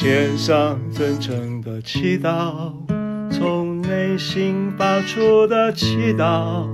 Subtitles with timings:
[0.00, 2.72] 献上真诚的祈祷，
[3.32, 6.68] 从内心发出的祈祷。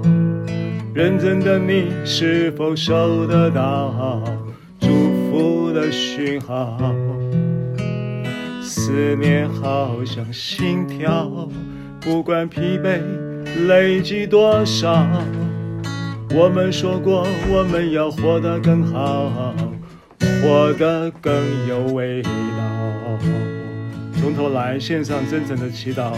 [0.93, 4.23] 认真的你是否收得到
[4.79, 4.89] 祝
[5.31, 6.79] 福的讯号？
[8.61, 11.49] 思念好像心跳，
[12.03, 13.01] 不管疲惫
[13.67, 15.03] 累积多少。
[16.37, 19.55] 我们说过，我们要活得更好，
[20.43, 21.33] 活得更
[21.69, 22.31] 有味道。
[24.21, 26.13] 从头来，献上真诚的祈祷，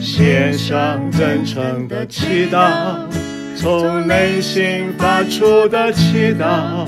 [0.00, 2.96] 献上真诚的祈祷，
[3.56, 6.86] 从内心发出的祈祷。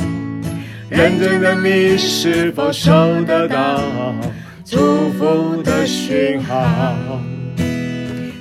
[0.89, 2.91] 认真的你是否收
[3.25, 3.81] 得到
[4.65, 6.65] 祝福的讯号？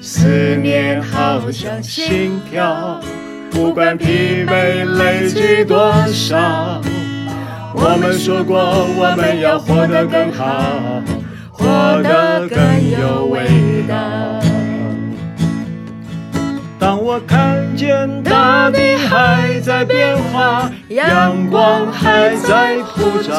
[0.02, 3.02] 思念好像心跳，
[3.56, 6.82] 不管疲惫累积多少。
[7.74, 11.02] 我们说过，我们要活得更好，
[11.54, 11.66] 活
[12.04, 12.60] 得更
[13.00, 13.48] 有味
[13.88, 13.96] 道。
[16.78, 23.34] 当我看见大地还在变化，阳光还在普照，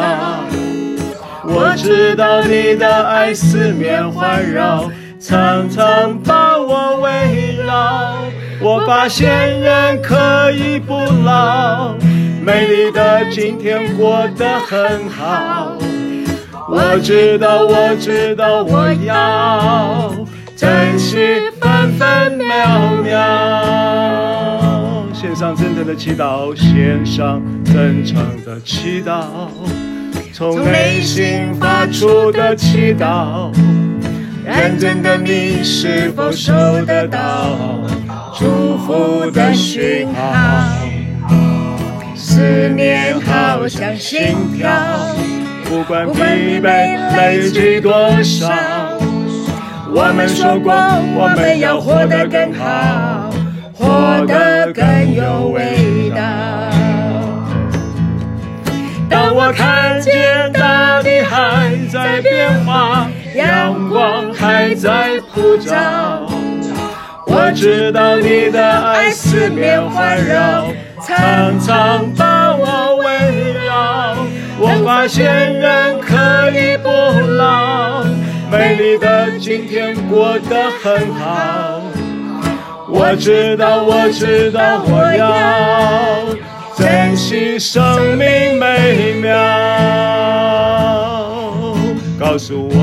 [1.45, 4.91] 我知道你的爱四面环绕。
[5.19, 8.17] 常常把我围绕，
[8.61, 9.29] 我发现
[9.61, 11.95] 人可以不老，
[12.43, 15.77] 美丽的今天过得很好。
[16.69, 20.13] 我知道，我知道，我要
[20.57, 21.17] 珍惜
[21.61, 22.47] 分分秒
[23.05, 23.15] 秒。
[25.13, 29.25] 献上真诚的祈祷，献上真诚的祈祷，
[30.33, 33.53] 从内心发出的祈祷。
[34.45, 36.53] 认真的你是否收
[36.87, 37.19] 得到
[38.39, 40.67] 祝福的讯号？
[42.15, 44.71] 思念好像心跳，
[45.65, 47.93] 不管疲惫累积多
[48.23, 48.47] 少。
[49.91, 53.31] 我们说过，我们要活得更好，
[53.73, 56.21] 活得更有味道。
[59.09, 63.09] 当我看见大地还在变化。
[63.35, 66.27] 阳光还在普照，
[67.39, 70.69] 我知道你的爱四面环绕，
[71.07, 73.05] 常常把我围
[73.67, 74.17] 绕。
[74.59, 76.89] 我发现人可以不
[77.37, 78.05] 老，
[78.51, 81.83] 美丽的今天过得很好。
[82.89, 86.25] 我知道，我知道，我要
[86.75, 89.31] 珍惜生命每秒。
[92.19, 92.75] 告诉我。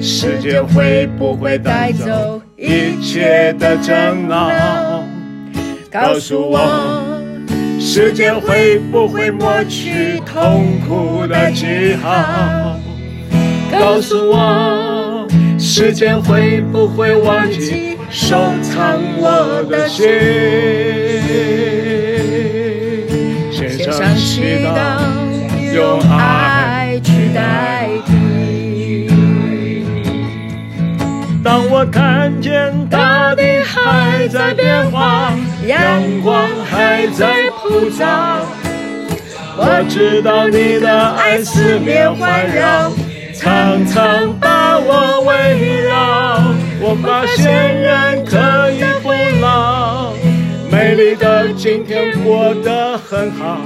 [0.00, 5.02] 时间会不会带走一切的争闹？
[5.90, 6.60] 告诉我，
[7.80, 12.78] 时间会不会抹去痛苦的记号？
[13.72, 15.26] 告诉我，
[15.58, 20.06] 时间会不会忘记收藏我的心？
[23.50, 24.42] 献上祈
[24.76, 24.78] 祷，
[25.74, 28.17] 用爱去代替。
[31.48, 35.32] 当我看见大地还在变化，
[35.66, 35.80] 阳
[36.22, 38.06] 光还在普照，
[39.56, 42.92] 我知道你的爱四面环绕，
[43.34, 46.44] 常常把我围绕。
[46.82, 47.50] 我发现
[47.80, 49.10] 人可以不
[49.40, 50.12] 老，
[50.70, 53.58] 美丽的今天过得很好。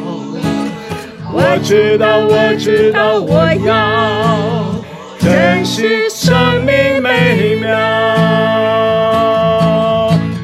[1.33, 4.82] 我知道，我知道，我要。
[5.23, 6.35] 珍惜生
[6.65, 7.69] 命每秒。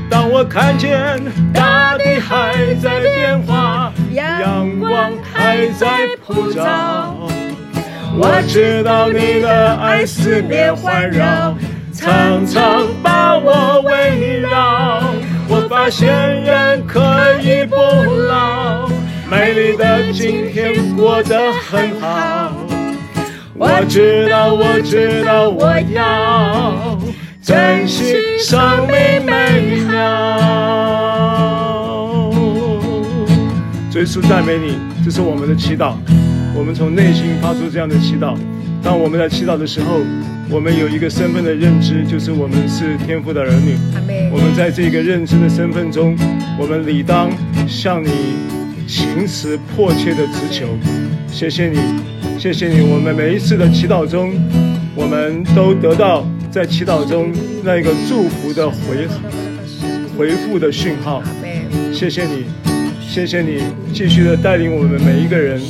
[0.09, 1.21] 当我看见
[1.53, 7.12] 大地还在变化，阳光还在普照，
[8.16, 11.57] 我知道你的爱四面环绕，
[11.92, 15.03] 常常把我围绕。
[15.48, 16.09] 我发现
[16.45, 17.01] 人可
[17.42, 17.75] 以不
[18.28, 18.89] 老，
[19.28, 22.67] 美丽的今天过得很好。
[23.60, 26.97] 我知道，我知道，我要
[27.43, 28.97] 珍惜生命
[29.27, 29.99] 每秒。
[33.95, 35.95] 耶稣赞美你，这是我们的祈祷。
[36.55, 38.37] 我们从内心发出这样的祈祷。
[38.81, 39.99] 当我们在祈祷的时候，
[40.49, 43.77] 我们有一个身份的认知，就是我们是天父的儿女。
[44.33, 46.16] 我们在这个认知的身份中，
[46.61, 47.28] 我们理当
[47.66, 48.09] 向你
[48.87, 50.69] 情词迫切的直求。
[51.27, 51.81] 谢谢你。
[52.39, 54.33] 谢谢你，我们每一次的祈祷中，
[54.95, 57.33] 我们都得到在祈祷中
[57.65, 59.09] 那个祝福的回
[60.17, 61.21] 回复的讯号。
[61.93, 62.45] 谢谢你，
[63.01, 65.61] 谢谢你继续的带领我们每一个人，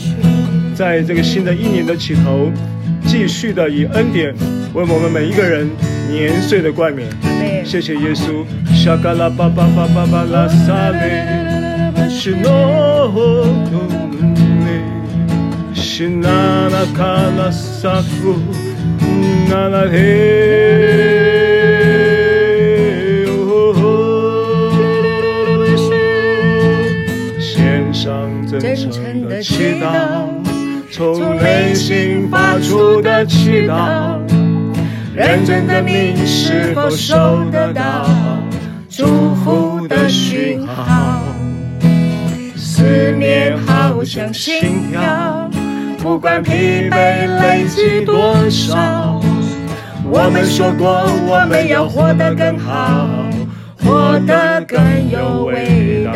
[0.75, 2.53] 在这个新的一年的起头，
[3.07, 4.35] 继续的以恩典
[4.75, 5.67] 为我们每一个人
[6.11, 7.09] 年岁的冠冕。
[7.65, 8.45] 谢谢耶稣。
[15.99, 16.23] 真
[28.93, 30.29] 诚的祈祷，
[30.93, 34.21] 从内心发出的祈祷，
[35.17, 38.09] 认真的你是否收得到
[38.89, 41.25] 祝福的讯号？
[42.55, 45.01] 思念好像心跳，
[46.09, 49.21] 不管疲惫累积多少，
[50.11, 53.07] 我们说过我们要活得更好，
[53.85, 56.13] 活得更有味道。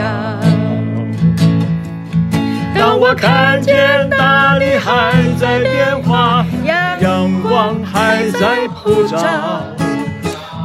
[2.75, 9.19] 当我看见大地还在变化，阳光还在普照，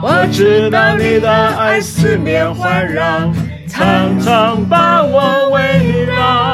[0.02, 3.30] 我知道你的爱四面环绕，
[3.68, 6.47] 常常把我围绕。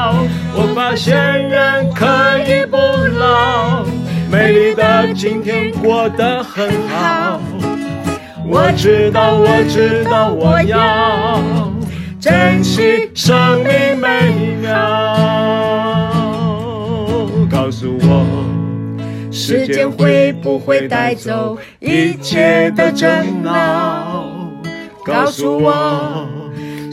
[0.74, 1.16] 发现
[1.48, 2.04] 人可
[2.48, 3.84] 以不老，
[4.28, 7.40] 美丽的今天过得很好。
[8.44, 11.40] 我知道，我知道，我要
[12.20, 14.68] 珍惜生命每秒。
[17.48, 18.26] 告诉我，
[19.30, 24.26] 时间会不会带走一切的争闹？
[25.04, 26.26] 告诉我，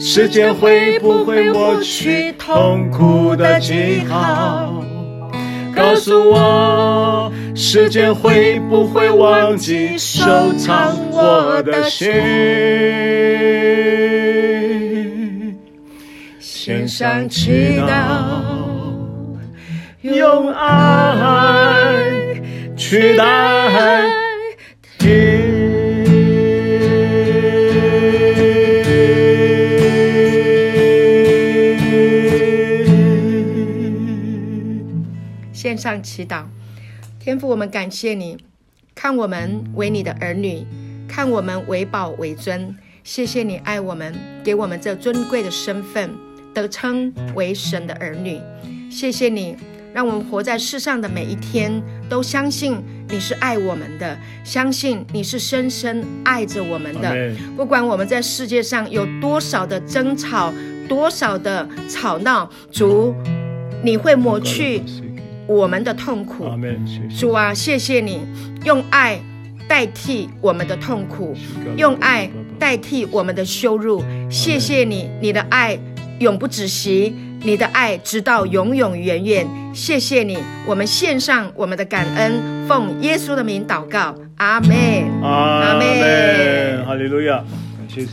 [0.04, 4.82] 时间会不会抹去痛苦的记号？
[5.74, 12.10] 告诉我，时间会不会忘记收藏我的心？
[16.40, 17.94] 献上祈祷。
[20.02, 21.94] 用爱
[22.76, 24.02] 去代
[35.82, 36.44] 上祈祷，
[37.18, 38.38] 天父，我们感谢你，
[38.94, 40.64] 看我们为你的儿女，
[41.08, 42.76] 看我们为宝为尊。
[43.02, 44.14] 谢谢你爱我们，
[44.44, 46.08] 给我们这尊贵的身份，
[46.54, 48.38] 得称为神的儿女。
[48.88, 49.56] 谢谢你。
[49.92, 52.80] 让我们活在世上的每一天，都相信
[53.10, 57.34] 你是爱我们的，相信你是深深爱着我们的。
[57.56, 60.54] 不管我们在世界上有多少的争吵，
[60.88, 63.12] 多少的吵闹，主，
[63.82, 64.80] 你会抹去
[65.46, 66.48] 我们的痛苦。
[67.18, 68.20] 主啊，谢谢你
[68.64, 69.20] 用爱
[69.68, 71.34] 代替我们的痛苦，
[71.76, 74.02] 用爱代替我们的羞辱。
[74.30, 75.78] 谢谢你，你的爱
[76.18, 77.14] 永不止息。
[77.44, 79.44] 你的爱直到永永远远，
[79.74, 84.70] 谢谢你，我们献上我们的感恩，奉耶稣的名祷告，阿门，
[85.20, 88.12] 阿门，哈利路亚，感谢主。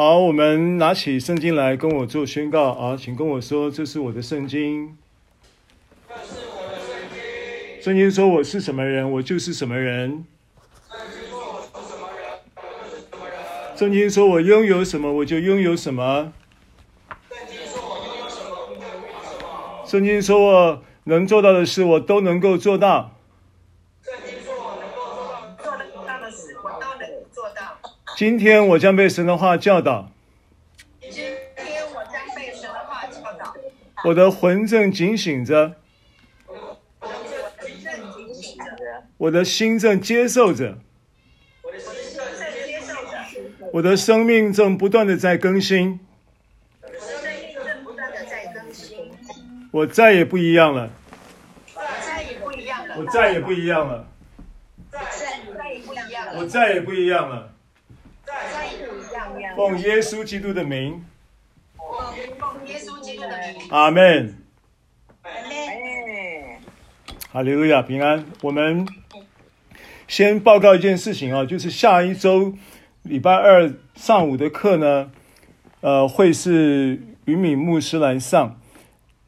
[0.00, 4.96] 好，我们拿起圣经来跟我做宣告啊，请跟我说，这是我的圣经。
[7.82, 10.24] 圣经说我是什么人，我就是什么人。
[13.74, 16.32] 圣经说我拥有什么，我就拥有什么。
[19.84, 23.17] 圣经说我能做到的事，我都能够做到。
[28.18, 30.10] 今天我将被神的话教导。
[31.00, 31.36] 今天
[31.94, 33.54] 我将被神的话教导。
[34.02, 35.76] 我的魂正警醒着。
[39.18, 40.78] 我的心正接受着，
[41.62, 46.00] 我的心正接受着，我的生命正不断的在更新，
[46.82, 49.12] 我的生命正不断的在更新，
[49.70, 50.90] 我再也不一样了，
[51.76, 54.08] 我再也不一样了，我再也不一样了，
[56.36, 57.54] 我再也不一样了，
[59.58, 61.04] 奉耶稣基督的名，
[61.76, 64.36] 奉耶稣基督的名，阿门，
[65.22, 66.60] 阿门，
[67.32, 68.86] 哈利路亚，平安，我们。
[70.06, 72.54] 先报告一件事情啊，就是下一周
[73.02, 75.10] 礼拜二上午的课呢，
[75.80, 78.60] 呃，会是云敏牧师来上，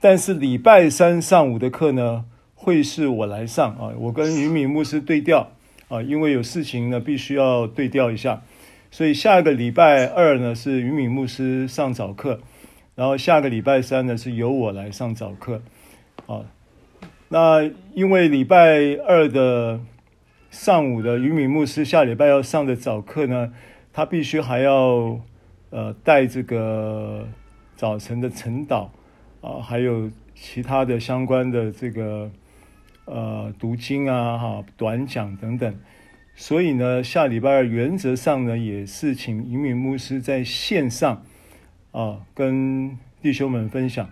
[0.00, 3.90] 但是礼拜三上午的课呢，会是我来上啊。
[3.98, 5.50] 我跟云敏牧师对调
[5.88, 8.44] 啊，因为有事情呢，必须要对调一下，
[8.90, 12.40] 所以下个礼拜二呢是于敏牧师上早课，
[12.96, 15.62] 然后下个礼拜三呢是由我来上早课
[16.26, 16.42] 啊。
[17.28, 19.80] 那因为礼拜二的
[20.50, 23.52] 上午的于敏牧师下礼拜要上的早课呢，
[23.92, 25.20] 他必须还要
[25.70, 27.28] 呃带这个
[27.76, 28.88] 早晨的晨祷
[29.40, 32.28] 啊，还有其他的相关的这个
[33.04, 35.72] 呃读经啊、哈短讲等等。
[36.34, 41.24] 所以呢，下礼拜二原则上呢也是请于敏牧师在线上
[41.92, 44.08] 啊跟弟兄们分享。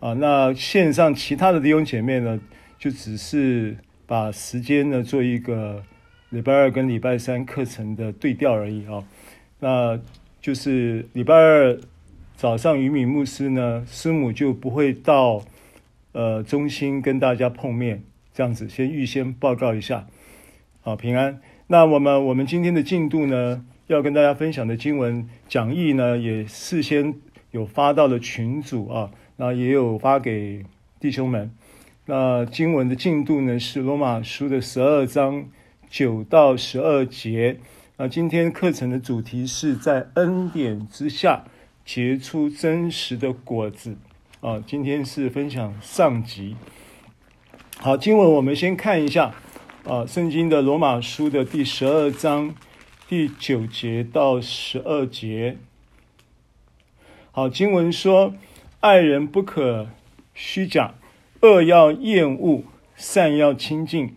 [0.00, 2.40] 啊，那线上其他的弟兄姐妹呢，
[2.78, 5.82] 就只是把时间呢做一个
[6.30, 9.02] 礼拜二跟礼拜三课程的对调而已啊。
[9.58, 9.98] 那
[10.40, 11.80] 就是礼拜二
[12.36, 15.42] 早上，于敏牧师呢，师母就不会到
[16.12, 20.06] 呃中心跟大家碰面，这样子先预先报告一下，
[20.80, 21.40] 好，平安。
[21.70, 27.14] 那我们我们今天的进度呢，要跟大家分享的经文讲义呢，也事先
[27.50, 29.10] 有发到了群组啊。
[29.36, 30.64] 那也有发给
[30.98, 31.50] 弟兄们。
[32.06, 35.44] 那经文的进度呢，是罗马书的十二章
[35.90, 37.58] 九到十二节。
[37.98, 41.44] 那今天课程的主题是在恩典之下
[41.84, 43.98] 结出真实的果子。
[44.40, 46.56] 啊，今天是分享上集。
[47.76, 49.34] 好，经文我们先看一下。
[49.84, 52.54] 啊，圣经的罗马书的第十二章
[53.08, 55.56] 第九节到十二节。
[57.30, 58.34] 好，经文说。
[58.80, 59.88] 爱人不可
[60.34, 60.94] 虚假，
[61.40, 62.62] 恶要厌恶，
[62.94, 64.14] 善要亲近。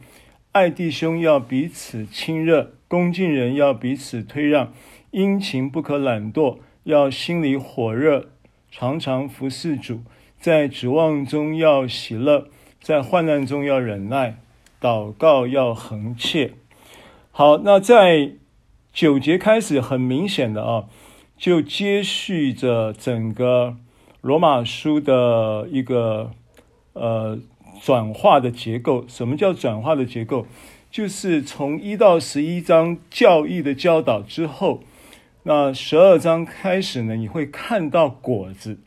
[0.51, 4.72] 爱弟兄要彼此亲热，恭敬人要彼此推让。
[5.10, 8.30] 殷勤不可懒惰，要心里火热，
[8.70, 10.03] 常常服侍主。
[10.39, 12.48] 在指望中要喜乐，
[12.80, 14.38] 在患难中要忍耐，
[14.82, 16.56] 祷告要恒切。
[17.32, 18.32] 好，那在
[18.92, 20.86] 九节开始，很明显的啊，
[21.38, 23.78] 就接续着整个。
[24.22, 26.30] 罗马书的一个
[26.94, 27.40] 呃
[27.82, 30.46] 转化的结构，什么叫转化的结构？
[30.92, 34.84] 就是从一到十一章教义的教导之后，
[35.42, 38.78] 那十二章开始呢，你会看到果子。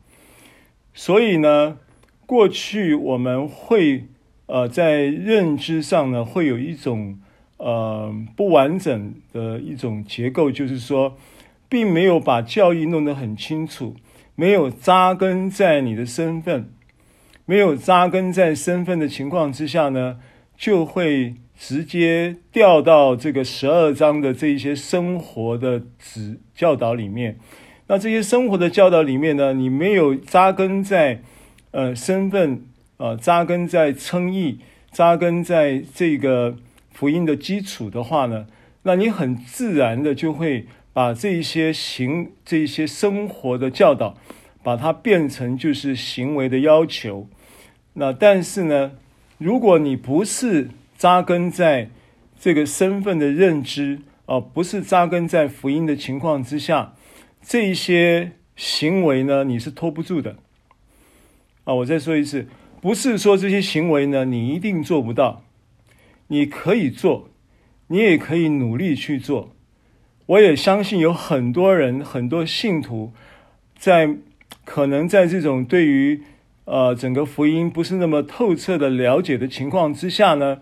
[0.94, 1.78] 所以呢，
[2.26, 4.04] 过去我们会
[4.46, 7.18] 呃在认知上呢，会有一种
[7.56, 11.16] 呃不完整的一种结构，就是说，
[11.68, 13.96] 并没有把教义弄得很清楚。
[14.36, 16.68] 没有扎根在你的身份，
[17.46, 20.18] 没有扎根在身份的情况之下呢，
[20.56, 27.38] 就会直接掉到这个十二章的这一些生活的指教导里面。
[27.86, 31.22] 那这些生活的教导里面呢，你没有扎根在
[31.70, 32.64] 呃身份，
[32.96, 34.58] 呃扎根在称义，
[34.90, 36.56] 扎根在这个
[36.92, 38.46] 福音的基础的话呢，
[38.82, 40.66] 那你很自然的就会。
[40.94, 44.16] 把这一些行、这一些生活的教导，
[44.62, 47.28] 把它变成就是行为的要求。
[47.94, 48.92] 那但是呢，
[49.36, 51.90] 如果你不是扎根在
[52.38, 56.94] 这个身份的认知，哦，不是扎根在福音的情况之下，
[57.42, 60.36] 这一些行为呢，你是拖不住的。
[61.64, 62.46] 啊，我再说一次，
[62.84, 65.42] 不是说这些行为呢，你一定做不到，
[66.26, 67.30] 你可以做，
[67.86, 69.56] 你也可以努力去做。
[70.26, 73.14] 我也相信有很多人，很多信徒，
[73.78, 74.18] 在
[74.66, 76.24] 可能在这种对于
[76.66, 80.58] 呃整个福音不是那么透彻的了解的情况之下呢，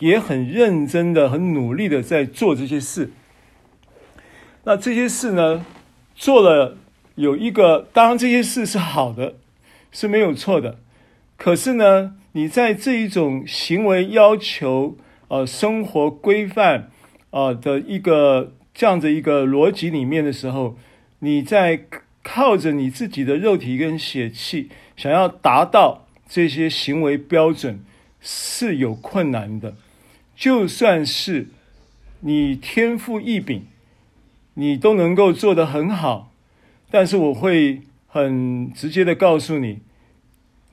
[0.00, 3.10] 也很认真的、很努力的在做这些事。
[4.64, 5.64] 那这些事呢，
[6.14, 6.76] 做了
[7.14, 9.36] 有一个，当然这些事是好的，
[9.90, 10.80] 是没有错的。
[11.36, 14.96] 可是呢，你在这一种行为要求、
[15.28, 16.90] 呃生活规范
[17.30, 18.52] 啊、呃、的一个。
[18.76, 20.76] 这样的一个逻辑里面的时候，
[21.20, 21.84] 你在
[22.24, 27.84] 靠着你自己的肉体跟血气，想要达到这些行为标准
[28.20, 29.76] 是有困难的。
[30.34, 31.50] 就算是
[32.22, 33.62] 你天赋异禀，
[34.54, 36.32] 你都能够做得很好，
[36.90, 39.78] 但是我会很直接的告诉你，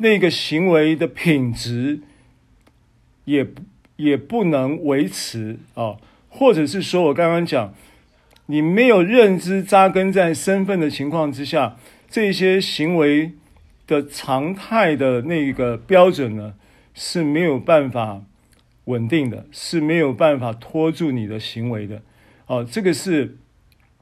[0.01, 2.01] 那个行为的品质
[3.25, 3.48] 也
[3.96, 7.74] 也不能维持啊，或者是说我刚刚讲。
[8.48, 11.77] 你没有认知扎根在身份的情况之下，
[12.10, 13.31] 这些行为
[13.88, 16.55] 的常态的那个标准呢，
[16.93, 18.22] 是没有办法
[18.86, 22.01] 稳定的，是没有办法拖住你的行为的。
[22.48, 23.38] 哦，这个是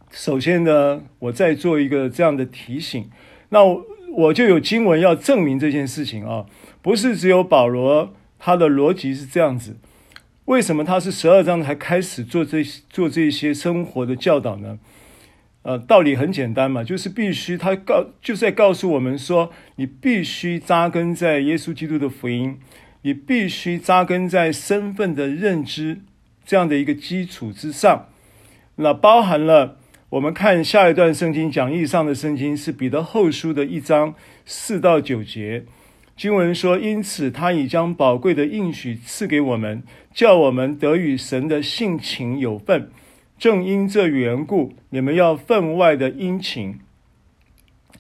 [0.10, 3.08] 首先呢，我再做一个这样的提醒。
[3.50, 3.60] 那
[4.14, 6.46] 我，就有经文要证明这件事情啊，
[6.82, 9.78] 不是只有保罗他的逻辑是这样子。
[10.46, 14.80] 为什么他是十二章才开始做这做这些生活的教导呢？
[15.62, 22.58] 呃，道理很简单嘛，就是必须他告就是在告诉我们说，你必须扎根在耶稣基督的福音，
[23.02, 26.00] 你必须扎根在身份的认知
[26.46, 28.08] 这样的一个基础之上。
[28.78, 29.79] 那包含了
[30.10, 35.66] 我们看下一段圣经讲义上的圣经是彼得后书的一章四到九节。
[36.18, 42.90] 经文说：“因此，他已将宝贵的应许赐给我们，叫我们得与神的性情有分。
[43.38, 46.80] 正因这缘故，你们要分外的殷勤。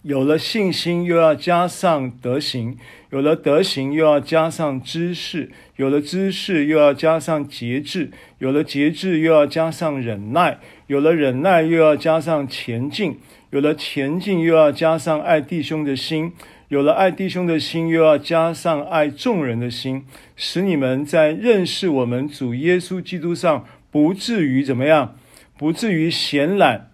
[0.01, 2.75] 有了信心，又要加上德行；
[3.11, 10.57] 有了德行，又要加上知识；有了知识，又要加上节制；有了节制，又要加上忍耐；
[10.89, 13.13] 有了忍耐，又要加上前进；
[13.51, 16.33] 有了前进，又要加上爱弟兄的心。”
[16.69, 20.05] 有了爱弟兄的心，又要加上爱众人的心，
[20.35, 25.15] 使你们在认识我们主耶稣基督上，不至于怎么样？
[25.57, 26.91] 不至于闲懒，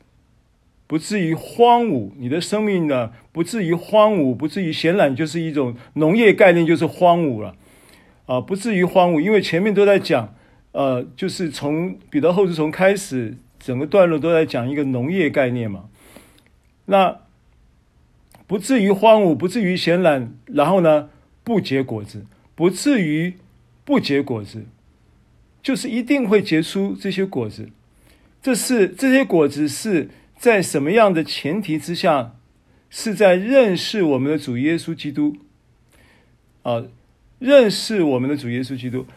[0.88, 2.12] 不至于荒芜。
[2.18, 7.56] 你的生命呢，不至于荒芜，不至于闲懒，就是一种农业概念，就是荒芜了
[8.26, 8.40] 啊！
[8.40, 10.34] 不至于荒芜，因为前面都在讲，
[10.72, 15.90] 呃，就是从彼得后书从开始，整个段落都在讲一个农业概念嘛，
[16.86, 17.18] 那。
[18.48, 21.10] 不至于荒芜，不至于闲懒，然后呢，
[21.44, 23.34] 不结果子，不至于
[23.84, 24.66] 不结果子，
[25.64, 27.70] 就是一定会结出这些果子。
[28.44, 32.36] 这是这些果子是在什么样的前提之下？
[32.92, 35.38] 是在认识我们的主耶稣基督
[36.62, 36.86] 啊，
[37.40, 39.08] 认识我们的主耶稣基督。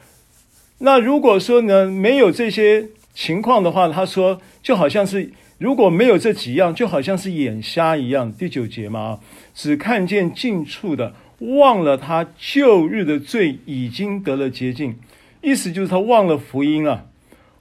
[0.79, 2.89] 那如果说呢，没有这些
[3.19, 5.33] 情况的话，他说就好像是。
[5.59, 8.33] 如果没有这几样，就好像是眼瞎一样。
[8.33, 9.19] 第九节嘛，
[9.53, 15.01] 只看见近处的，忘了他旧日的罪已经得了洁净。
[15.41, 17.07] 意思就是他忘了福音啊，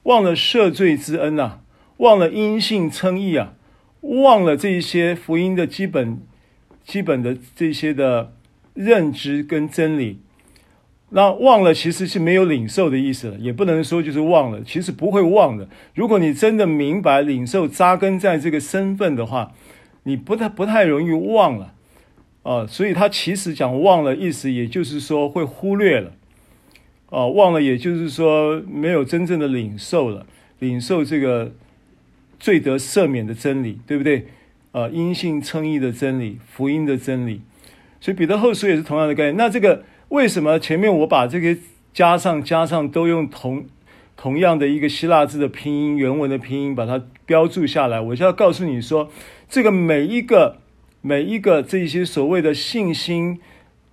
[0.04, 1.62] 忘了赦罪之恩啊，
[1.96, 3.54] 忘了因信称义啊，
[4.02, 6.20] 忘了这一些福音的基本、
[6.84, 8.32] 基本的这些的
[8.74, 10.20] 认知跟真理。
[11.10, 15.66] 那忘了其实是没有领受的意思了，也不能说就是忘了，其实不会忘的。
[15.94, 19.54] 如果你真的明白领受、扎根在这个身份的话，
[20.02, 21.72] 你不太不太容易忘了
[22.42, 22.66] 啊。
[22.66, 26.12] 所以他其实讲忘了，意思也就是说会忽略了
[27.08, 30.26] 啊，忘了也就是说没有真正的领受了，
[30.58, 31.52] 领受这个
[32.38, 34.26] 罪得赦免的真理，对不对？
[34.72, 37.40] 啊，因信称义的真理，福音的真理。
[37.98, 39.38] 所以彼得后书也是同样的概念。
[39.38, 39.84] 那这个。
[40.08, 41.56] 为什么前面我把这个
[41.92, 43.66] 加上加上都用同
[44.16, 48.00] 同样的一个希腊字的拼音原文的拼音把它标注下来？
[48.00, 49.10] 我就要告诉你说，
[49.48, 50.58] 这个每一个
[51.02, 53.38] 每一个这些所谓的信心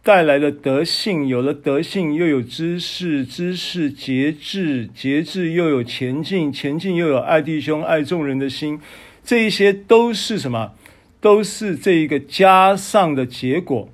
[0.02, 8.80] 带来的德性，有了德性又有知识，知识节制，节制又有前进，前进又有爱弟兄爱众人的心，
[9.24, 10.72] 这一些都是什么？
[11.20, 13.90] 都是这一个加上的结果。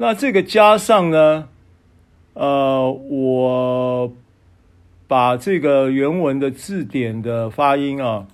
[0.00, 1.48] 那这个加上呢，
[2.34, 4.12] 呃，我
[5.08, 8.28] 把这个原文的字典的发音啊，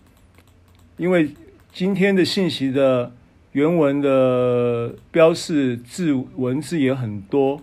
[0.98, 1.30] 因为
[1.72, 3.12] 今天的信息的
[3.52, 7.62] 原文的标示字文字也很多，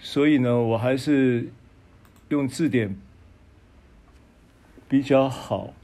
[0.00, 1.50] 所以呢，我还是
[2.30, 2.96] 用字典
[4.88, 5.74] 比较好，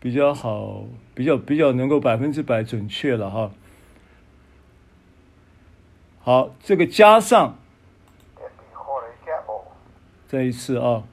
[0.00, 3.50] 比较好，比较比较能够百分之百准确了哈。
[6.22, 7.56] 好，这个加上，
[10.28, 11.04] 再一次啊。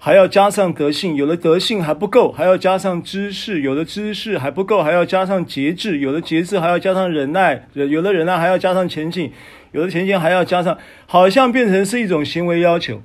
[0.00, 9.30] 还要加上德性，有了德性还不够，还要加上知识；有了知识还不够，还要加上节制；有了节制还要加上忍耐；有了忍耐还要加上前进；
[9.72, 13.02] 有了前进还要加上，好像变成是一种行为要求。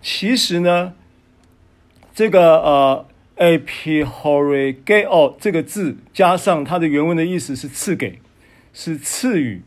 [0.00, 0.92] 其实呢，
[2.14, 8.20] 这个呃，epihorigeo 这个字加上它的原文的意思是赐给，
[8.72, 9.62] 是赐予，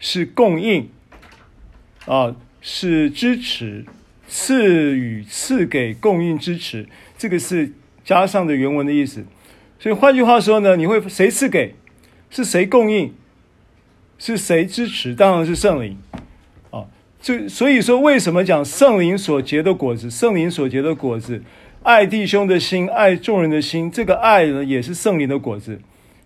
[0.00, 0.90] 是供应，
[2.06, 3.84] 啊，是支持。
[4.28, 6.86] 赐予、赐给、供应、支持，
[7.16, 7.72] 这个是
[8.04, 9.24] 加上的原文的意思。
[9.78, 11.74] 所以换句话说呢，你会谁赐给？
[12.30, 13.14] 是谁供应？
[14.18, 15.14] 是谁支持？
[15.14, 15.98] 当然是圣灵。
[16.70, 16.86] 啊，
[17.20, 20.10] 就所以说，为什么讲圣灵所结的果子？
[20.10, 21.42] 圣灵所结的果子，
[21.82, 25.80] 爱弟兄的心，爱众人的心，这个爱呢，也是圣灵的果子，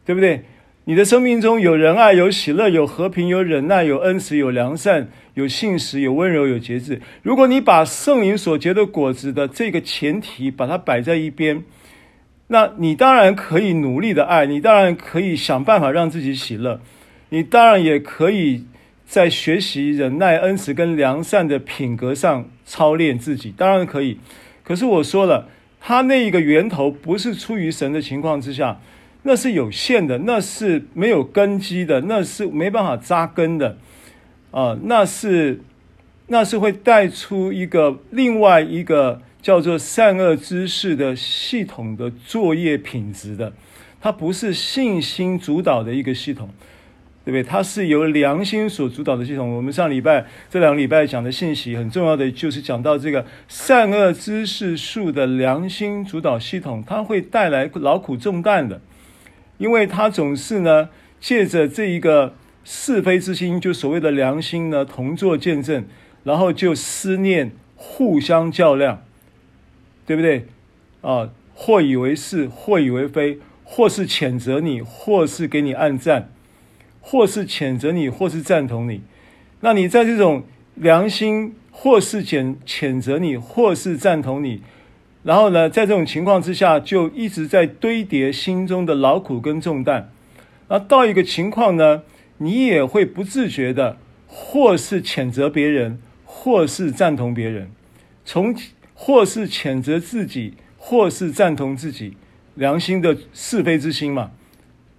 [0.06, 0.44] 对不对？
[0.84, 7.00] 你的生命中有仁爱，有喜乐，有和平，有忍耐，有恩慈，有良善，有信实，有温柔，有节制。
[7.22, 11.62] 如果你把圣灵所结的果子的这个前提把它摆在一边，
[12.48, 16.80] 那你当然可以努力的爱，你当然可以想办法让自己喜乐，
[17.28, 18.64] 你当然也可以
[19.04, 24.18] 在学习忍耐、恩慈跟良善的品格上操练自己，当然可以。
[24.64, 25.46] 可是我说了，
[25.78, 28.80] 他那一个源头不是出于神的情况之下，
[29.22, 33.76] 那是有限的，那是没有根基的，那是没办法扎根的，
[34.50, 35.60] 啊、那是
[36.28, 43.52] 那是会带出一个另外一个叫做善恶知识的系统的作业品质的，
[44.00, 46.48] 它不是信心主导的一个系统。
[47.22, 47.42] 对不对？
[47.42, 49.54] 它是由良心所主导的系统。
[49.54, 58.80] 我们上礼拜这两个礼拜讲的信息很重要的，就是讲到这个善恶知识树的良心主导系统，它会带来劳苦重担的，
[59.60, 60.88] 因为他总是呢
[61.20, 65.84] 借着这一个是非之心，就所谓的良心呢同作见证，
[66.24, 69.04] 然后就思念互相较量，
[70.04, 70.46] 对不对？
[71.02, 76.32] 啊，或以为是，或以为非，或是谴责你，或是给你暗赞。
[77.02, 79.00] 或是谴责你，或是赞同你，
[79.62, 80.44] 那你在这种
[80.74, 84.60] 良心，或是谴谴责你，或是赞同你，
[85.22, 90.10] 然后呢，在这种情况之下，就一直在堆叠心中的劳苦跟重担。
[90.68, 92.02] 那到一个情况呢，
[92.38, 97.70] 你也会不自觉的，或是谴责别人，或是赞同别人，
[98.24, 98.54] 从
[98.94, 102.16] 或是谴责自己，或是赞同自己，
[102.54, 104.30] 良心的是非之心嘛。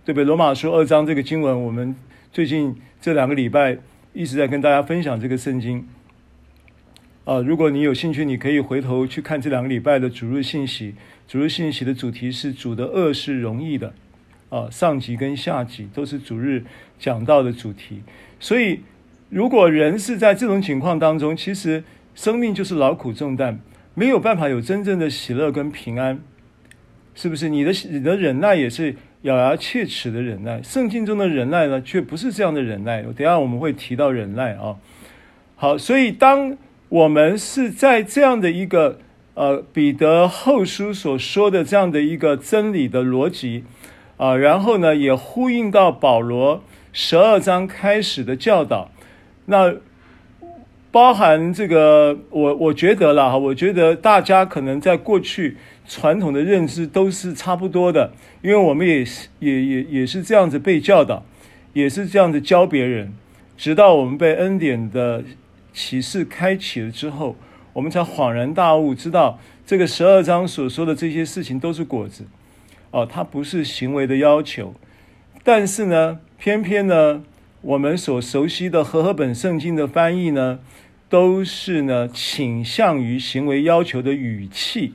[0.04, 0.26] 对不对？
[0.26, 1.96] 罗马书二章这个经文，我们
[2.34, 3.78] 最近这两个礼拜
[4.14, 5.88] 一直在跟大家分享这个圣经。
[7.24, 10.96] 啊，如果你有兴趣，你可以回头去看这两个礼拜的主日信息。
[11.28, 13.94] 主日信息的主题是“主的恶是容易的”，
[14.50, 16.64] 啊，上集跟下集都是主日
[16.98, 18.02] 讲到的主题。
[18.40, 18.82] 所以，
[19.30, 21.84] 如果人是在这种情况当中，其实
[22.16, 23.60] 生命就是劳苦重担，
[23.94, 26.20] 没有办法有真正的喜乐跟平安，
[27.14, 27.50] 是不是？
[27.50, 28.96] 你的你的忍耐也是。
[29.22, 33.04] 咬牙切齿的忍耐，圣经中的忍耐呢，却不是这样的忍耐。
[33.04, 34.76] 等下我们会提到忍耐啊。
[35.56, 36.58] 好，所以当
[36.92, 39.00] 我们是在这样的一个
[39.36, 43.64] 呃彼得后书所说的这样的一个真理的逻辑
[44.18, 48.92] 啊，然后呢也呼应到保罗十二章开始的教导，
[49.46, 49.76] 那
[50.92, 55.58] 包含这个我我觉得了哈，我觉得大家可能在过去。
[55.88, 61.26] 传统的认知都是差不多的，因为我们也是也也也是这样子被教导，
[61.74, 63.12] 也是这样子教别人，
[63.58, 65.22] 直到我们被恩典的
[65.74, 67.36] 启示开启了之后，
[67.74, 72.26] 我们才恍然大悟，知道这个十二章所说的这些事情都是果子，
[72.92, 74.74] 哦，它不是行为的要求。
[75.44, 77.24] 但是呢，偏偏呢，
[77.62, 80.60] 我们所熟悉的和合本圣经的翻译呢，
[81.10, 84.94] 都是呢倾向于行为要求的语气。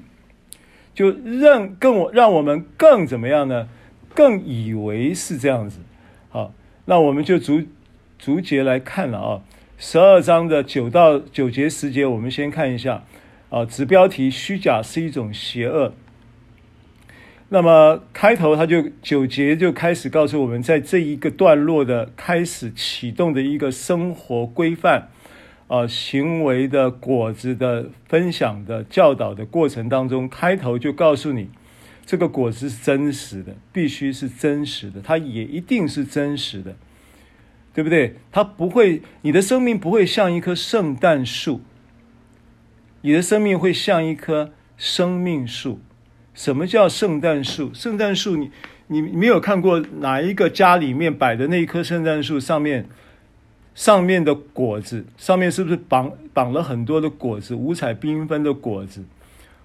[0.94, 3.68] 就让更我让我们更怎么样呢？
[4.14, 5.80] 更以为是这样子。
[6.30, 6.54] 好，
[6.86, 7.62] 那我们就逐
[8.18, 9.42] 逐节来看了啊。
[9.78, 13.04] 十二章的九到九节十节，我们先看一下
[13.50, 13.62] 啊。
[13.66, 15.92] 子标题：虚假是一种邪恶。
[17.50, 25.10] 那么开头他就九节就开始告诉我们，在这一个段落的开始启动的一个生活规范。
[25.68, 31.50] 啊，行为的果子的分享的教导的过程当中，开头就告诉你，
[32.06, 36.76] 这个果子是真实的，必须是真实的，它也一定是真实的，
[37.76, 38.14] 对不对？
[38.32, 41.60] 它不会，你的生命不会像一棵圣诞树，
[43.02, 45.78] 你的生命会像一棵生命树。
[46.32, 47.74] 什么叫圣诞树？
[47.74, 48.50] 圣诞树，你
[48.86, 52.86] 你没有看过哪一个家里面摆的那一棵圣诞树上面？
[53.74, 59.04] 上面的果子，上面是不是绑绑了很多的果子，五彩缤纷的果子，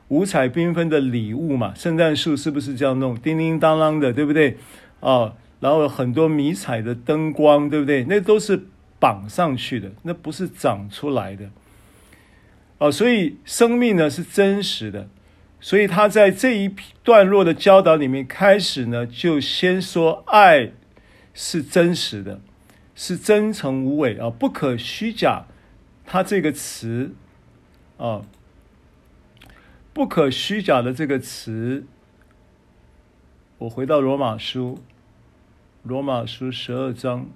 [0.10, 1.74] 五彩缤纷的礼物嘛？
[1.74, 3.16] 圣诞树是不是这样弄？
[3.16, 4.58] 叮叮当当的，对不对？
[5.00, 8.04] 啊，然后很多迷彩的灯光，对不对？
[8.04, 8.66] 那都是
[9.00, 11.50] 绑上去的，那不是长出来的。
[12.80, 15.08] 啊，所以生命呢是真实的，
[15.62, 20.74] 所以他在这一段落的教导里面开始呢，就先说爱
[21.34, 22.42] 是真实的。
[22.94, 25.46] 是真诚无伪啊，不可虚假。
[26.06, 27.16] 他这个词
[27.98, 28.22] 啊，
[29.92, 31.86] 不可虚假的这个词，
[33.60, 34.78] 我回到罗马书，
[35.84, 37.28] 罗马书十二章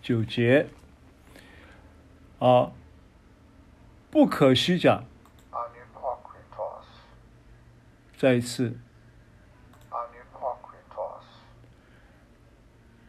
[0.00, 0.68] 九节
[2.40, 2.72] 啊，
[4.10, 5.04] 不可虚假。
[8.18, 8.76] 再一次。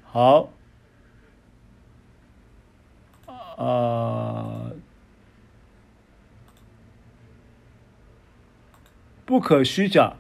[0.04, 0.50] 好，
[3.58, 4.70] 啊、
[9.26, 10.14] 不可虚假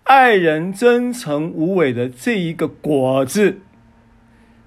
[0.04, 3.60] 爱人真诚无伪的这一个果子，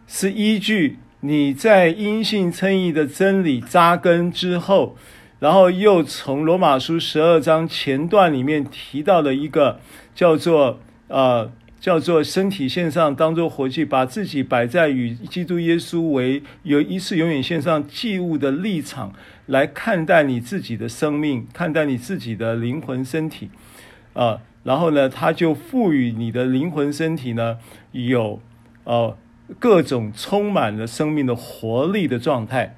[0.08, 4.96] 是依据你在因信称义的真理扎根之后，
[5.44, 9.82] 然后又从罗马书十二章前段里面提到的一个
[10.16, 10.80] 叫做
[11.10, 11.52] 呃。
[11.84, 19.12] 叫做身体献上，当做活祭，把自己摆在与基督耶稣为有一次永远献上祭物的立场
[19.48, 23.50] 来看待你自己的生命，看待你自己的灵魂身体，
[24.14, 27.58] 啊、呃，然后呢，他就赋予你的灵魂身体呢
[27.92, 28.42] 有
[28.86, 29.18] 呃
[29.60, 32.78] 各种充满了生命的活力的状态，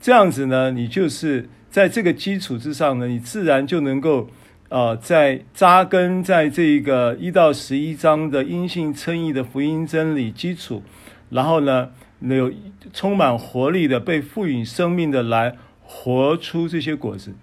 [0.00, 4.30] 这样子呢，你就是在这个基础之上呢，你自然就能够。
[4.68, 10.82] 呃，在扎根在这个一到十一章的阴性称义的福音真理基础，
[11.28, 12.50] 然后呢，有
[12.90, 17.34] 充满活力的被赋予生命的来活出这些果子，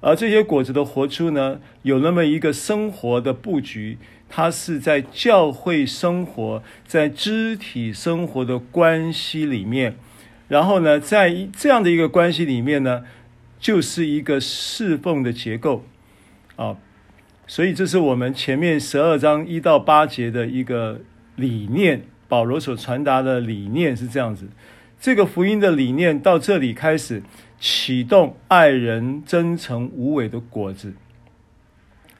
[0.00, 3.98] 而这些果子的活出呢，有那么一个生活的布局，
[4.30, 9.94] 它是在教会生活，在肢体生活的关系里面，
[10.48, 13.04] 然后呢，在这样的一个关系里面呢，
[13.62, 15.86] 就是一个侍奉的结构。
[16.56, 16.76] 啊，
[17.46, 21.00] 所以这是我们前面十二章一到八节的一个
[21.36, 24.48] 理念，保罗所传达的理念是这样子。
[25.00, 27.22] 这个福音的理念到这里开始
[27.58, 30.92] 启动爱人真诚无伪的果子，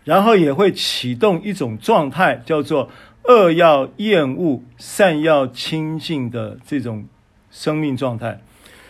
[0.05, 2.91] 然后也会启动一种状态，叫做
[3.25, 7.07] 恶要厌恶，善要亲近的这种
[7.51, 8.41] 生命状态。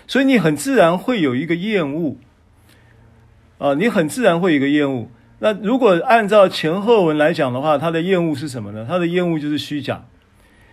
[0.07, 2.17] 所以你很自然会有一个厌恶，
[3.63, 5.09] 啊，你很自然会有一个厌恶。
[5.39, 8.85] 那如果按照前后文来讲的话，他的厌恶是什么呢？
[8.89, 10.05] 他的厌恶就是虚假，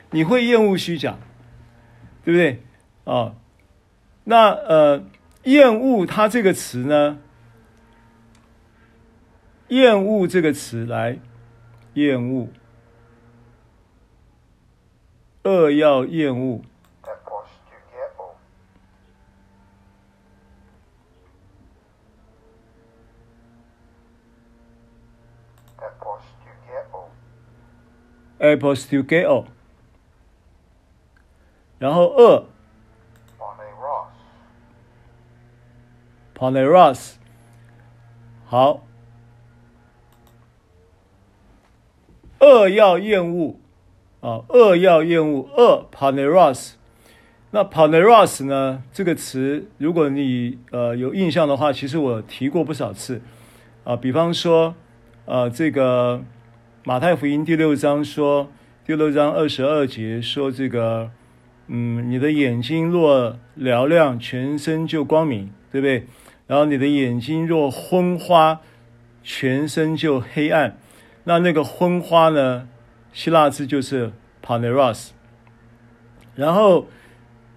[0.10, 1.20] 你会厌恶虚假，
[2.26, 2.64] 对不对？
[3.04, 3.36] 啊、
[4.24, 5.04] 那呃，
[5.44, 7.20] 厌恶它这个词呢？
[9.68, 11.20] 厌恶这个词来，
[11.94, 12.48] 厌恶，
[15.44, 16.64] 恶要厌恶。
[28.40, 29.46] apostoukeo，
[31.78, 32.46] 然后二
[36.38, 37.14] ，poneros，
[38.46, 38.84] 好，
[42.40, 43.60] 二要厌恶。
[44.22, 46.74] 啊，二要厌恶，二 poneros，
[47.52, 48.84] 那 poneros 呢？
[48.92, 53.22] 这个词，如果你呃有印象的话，其实我提过不少次。
[53.84, 54.76] 啊，比方说
[55.26, 56.24] 呃这个。
[56.86, 58.50] 马太福音第六章说，
[58.86, 61.12] 第六章二十二节说这个，
[61.68, 66.06] 嗯，你的眼睛若嘹亮，全身就光明，对不对？
[66.48, 68.62] 然后你的眼睛若昏花，
[69.22, 70.78] 全身就黑暗。
[71.26, 72.70] 那那个昏花呢？
[73.12, 75.10] 希腊字就是 paneros。
[76.36, 76.88] 然后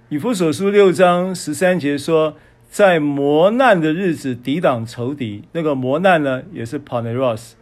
[0.08, 2.36] 以弗所书六章十三节说，
[2.68, 7.52] 在磨难的日子抵挡仇敌，那个磨难呢，也是 paneros。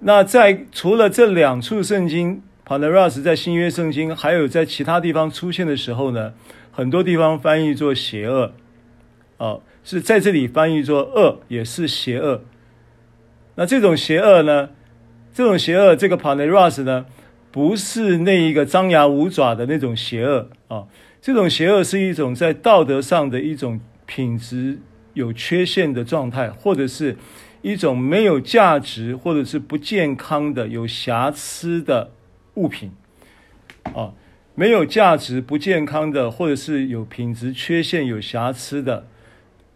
[0.00, 6.34] 那在除了这两处圣经，paneros 在新约圣经，还有在其他地方出现的时候呢，
[6.70, 8.52] 很多地方翻译作邪恶，
[9.38, 12.42] 哦，是在这里翻译作恶，也是邪恶。
[13.54, 14.68] 那这种邪恶呢，
[15.32, 17.06] 这种邪恶，这个 paneros 呢，
[17.50, 20.88] 不是那一个张牙舞爪的那种邪恶啊，哦，
[21.22, 24.78] 这种邪恶是一种在道德上的一种品质
[25.14, 27.16] 有缺陷的状态，或者是。
[27.62, 32.12] 一种没有价值或者是不健康的、有瑕疵的
[32.54, 32.92] 物品，
[33.94, 34.12] 啊，
[34.54, 39.06] 没有价值、不健康的，或者是有品质缺陷、有瑕疵的，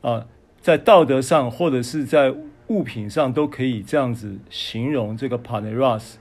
[0.03, 0.27] 啊，
[0.61, 2.35] 在道德上或者是在
[2.69, 6.15] 物品上都可以这样子形容这个 paneras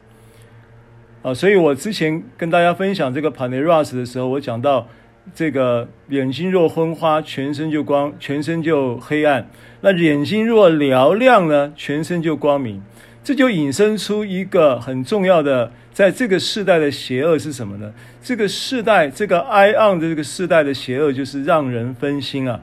[1.21, 1.33] 啊。
[1.33, 4.87] 所以我之前跟大家分享这个 paneras 的时候，我讲到
[5.33, 9.43] 这个眼睛若昏花，全身就光，全身就黑暗；
[9.81, 12.81] 那眼睛若嘹亮呢，全身就光明。
[13.23, 17.93] 这就引申出一个很重要的，在这个世代的邪恶是什么呢？
[18.23, 22.59] 这个世代，这个 ion 的这个世代的邪恶，就是让人分心啊，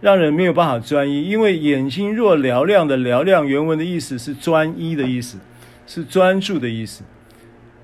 [0.00, 1.24] 让人没有办法专一。
[1.24, 5.38] 因为眼睛若嘹亮的嘹亮，原文的意思是专一的意思，
[5.86, 7.04] 是专注的意思，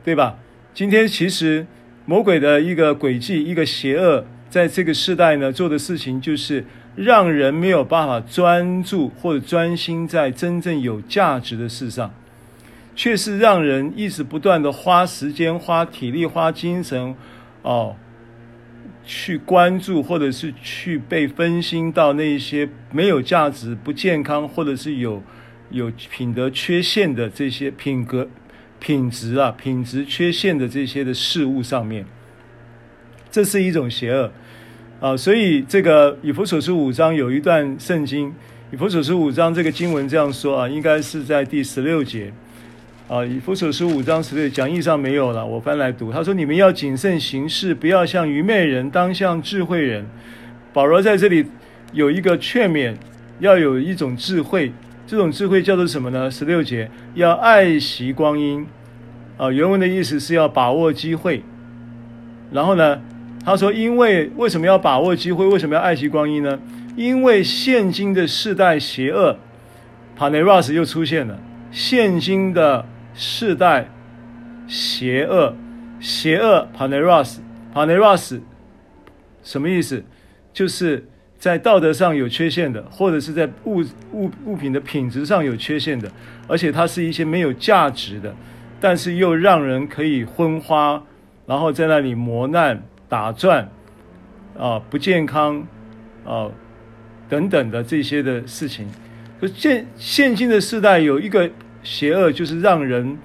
[0.04, 0.36] 对吧？
[0.74, 1.66] 今天其实
[2.09, 6.64] 魔鬼的一个诡计，一个邪恶，在这个时代呢，做的事情就是。
[6.97, 12.12] 让人没有办法专注或者专心在真正有价值的事上，
[12.97, 17.14] 却是让人一直不断的花时间、花体力、花精神，
[17.62, 17.94] 哦，
[19.05, 25.23] 去关注或者是去被分心到那些没有价值、不健康或者是有
[25.71, 28.29] 有品德缺陷的这些品格、
[28.78, 32.04] 品质啊、品质缺陷的这些的事物上面，
[33.30, 34.30] 这是一种邪恶。
[35.00, 38.34] 啊，所以这个以弗所书五章有一段圣经，
[38.72, 42.32] 以弗所书五章这个经文这样说啊，应该是在第十六节。
[43.06, 46.12] 啊，以弗所书五章十六讲义上没有了，我翻来读。
[46.12, 50.04] 他说：“你们要谨慎行事，不要像愚昧人，当像智慧人。”
[50.74, 51.46] 保罗在这里
[51.92, 52.94] 有一个劝勉，
[53.38, 54.70] 要有一种智慧，
[55.09, 56.31] 这种智慧叫做什么呢？
[56.31, 58.66] 十六节要爱惜光阴。
[59.38, 61.42] 啊，原文的意思是要把握机会。
[62.53, 63.01] 然后呢？
[63.42, 65.47] 他说：“因为为什么要把握机会？
[65.47, 66.59] 为什么要爱惜光阴呢？
[66.94, 69.38] 因为现今的世代邪恶
[70.18, 71.38] ，paneros 又出现了。
[71.71, 73.88] 现今的世代
[74.66, 75.57] 邪恶，
[76.01, 78.40] 邪恶 paneros，paneros
[79.42, 80.05] 什么意思？
[80.53, 86.11] 就是在道德上有缺陷的，或者是在物物物品的品质上有缺陷的，
[86.46, 88.35] 而且它是一些没有价值的，
[88.81, 91.03] 但是又让人可以昏花，
[91.46, 93.66] 然后在那里磨难。”打转，
[94.59, 95.66] 啊，不健康，
[96.27, 96.46] 啊，
[97.27, 98.87] 等等的这些的事情，
[99.40, 101.51] 就现现今的世代有一个
[101.83, 103.16] 邪恶，就是让人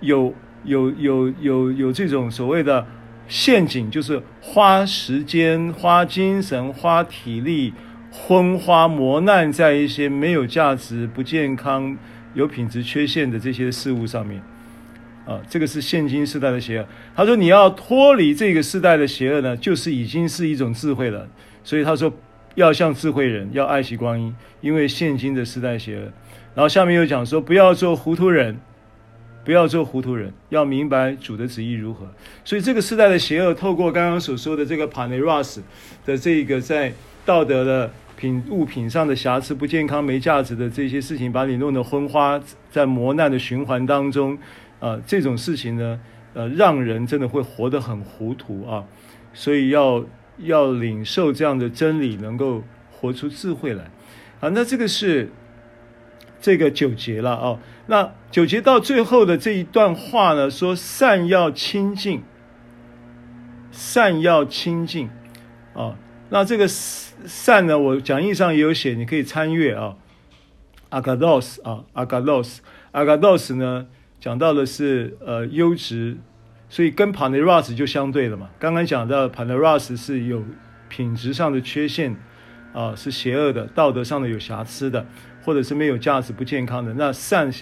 [0.00, 2.86] 有有有有有这种所谓的
[3.28, 7.72] 陷阱，就是花时间、花精神、花体力、
[8.10, 11.96] 昏花磨难在一些没有价值、不健康、
[12.34, 14.42] 有品质缺陷的这些事物上面。
[15.24, 16.86] 啊，这个是现今世代的邪恶。
[17.14, 21.28] 他说，你要脱离这个世代的邪恶呢，就是已经是一种智慧了。
[21.62, 22.12] 所以他说，
[22.56, 26.02] 要像智慧人，要爱惜光阴，因为现今的世代邪恶。
[26.54, 28.58] 然后下面又讲说，不要做糊涂人，
[29.44, 32.06] 不要做糊涂人，要明白主的旨意如何。
[32.44, 35.58] 所以这个世代的邪恶，透过刚刚所说的这个 paneros
[36.04, 36.92] 的这个在
[37.24, 44.38] 道德的品物品上的瑕疵、不健康、没价值的这些事情，把你弄得昏花，在磨难的循环当中。
[44.78, 46.00] 啊，这种事情呢，
[46.34, 48.84] 呃，让人真的会活得很糊涂啊，
[49.32, 50.04] 所以要
[50.38, 53.84] 要领受这样的真理，能够活出智慧来。
[54.40, 55.30] 啊，那这个是
[56.40, 57.58] 这个九节了啊。
[57.86, 62.22] 那九节到最后的这一段话呢，说善要清净，
[63.70, 65.10] 善要清净
[65.74, 65.96] 啊。
[66.30, 69.96] 那这个善呢，我讲义上也有写，你可以参阅啊。
[70.90, 73.86] agathos 啊，agathos，agathos 呢。
[74.20, 76.16] 讲到的是呃优质，
[76.68, 78.48] 所以跟 paneras 就相对了嘛。
[78.56, 80.44] 刚刚讲到 paneras 是有
[80.88, 82.16] 品质上的缺陷，
[82.72, 85.04] 啊、是邪恶的，道德上的有瑕疵的，
[85.42, 86.94] 或者是没有价值、不健康的。
[86.94, 87.52] 那善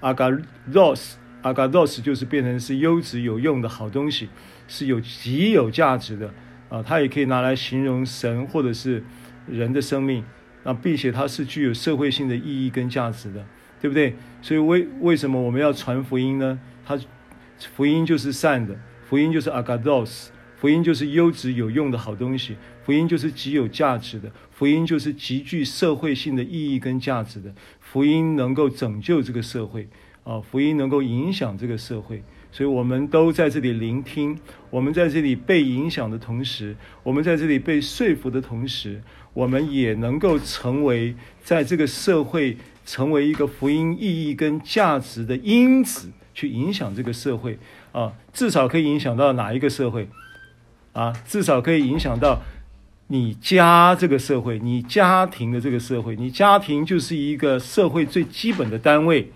[0.00, 4.28] agathos agathos 就是变成是优质有用的好东西，
[4.68, 6.32] 是有极有价值的
[6.68, 9.02] 啊、它也可以拿来形容神或者是
[9.46, 10.24] 人的生命，
[10.64, 13.44] 那并且它是具有社会性的意义跟价值的。
[13.80, 14.14] 对不对？
[14.40, 16.56] 所以为为什么我们要传福音呢？
[16.86, 16.96] 它
[17.74, 18.76] 福音就是善的，
[19.08, 20.28] 福音就是 agathos，
[20.62, 22.54] 福音就是优质有用的好东西，
[22.84, 29.88] 福音就是极有价值的，福音就是极具社会性的意义跟价值的，福音能够拯救这个社会
[30.22, 32.22] 啊，福音能够影响这个社会。
[32.52, 34.38] 所以我们都在这里聆听，
[34.70, 39.02] 我们在这里被影响的同时，我们在这里被说服的同时，
[39.34, 42.56] 我们也能够成为在这个社会。
[42.84, 47.56] 成为一个福音意义跟价值的因子，去影响这个社会
[47.92, 50.08] 啊，至少可以影响到哪一个社会
[50.92, 51.12] 啊？
[51.26, 52.42] 至少可以影响到
[53.08, 56.16] 你家这个社会，你家庭的这个社会。
[56.16, 59.32] 你家庭就是一个社会最基本的单位，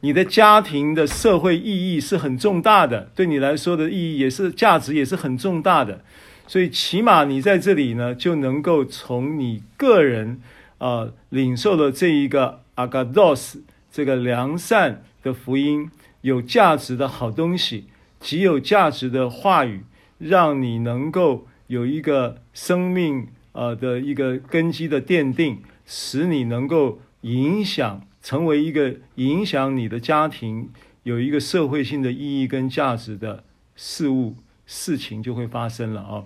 [0.00, 6.04] 你的家庭的社会意义是很重大的，对你来说的意义也是价值也是很重大的。
[6.46, 10.40] 所以起码你在这里呢，就能够从你个人。
[10.80, 13.58] 呃领受了这一个 agathos
[13.92, 15.90] 这个良善的福音，
[16.22, 17.84] 有价值的好东西，
[18.18, 19.84] 极有价值的话语，
[20.20, 30.68] 让你能够有一个生命呃的一个根基的奠定，使你能够影响，成为一个影响你的家庭，
[31.04, 33.42] 有一个社会性的意义跟价值的
[33.74, 36.24] 事物事情就会发生了啊。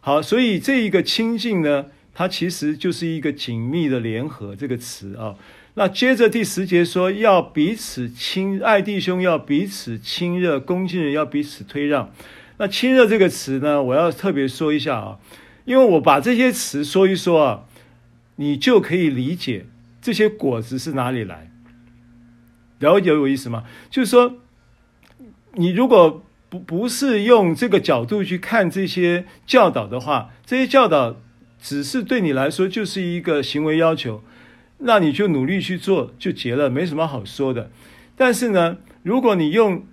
[0.00, 5.36] 好，所以这一个亲近呢，它其实就是一个紧密的联合这个词啊。
[5.74, 12.10] 那接着第十节说，要彼此亲爱弟兄，要彼此亲热，恭敬人要彼此推让。
[12.58, 15.18] 那亲热这个词呢，我要特别说一下啊，
[15.64, 17.64] 因为我把这些词说一说啊，
[18.36, 19.66] 你就可以理解
[20.00, 21.50] 这些果子是哪里来。
[22.78, 23.64] 了解我意思吗？
[23.90, 24.36] 就是说，
[25.54, 31.16] 你如果不不是用这个角度去看这些教导的话，这些教导
[31.60, 34.22] 只是对你来说就是一个行为要求，
[34.78, 37.70] 那你就努力去做就结了，没什么好说的。
[38.16, 39.86] 但是呢，如果你用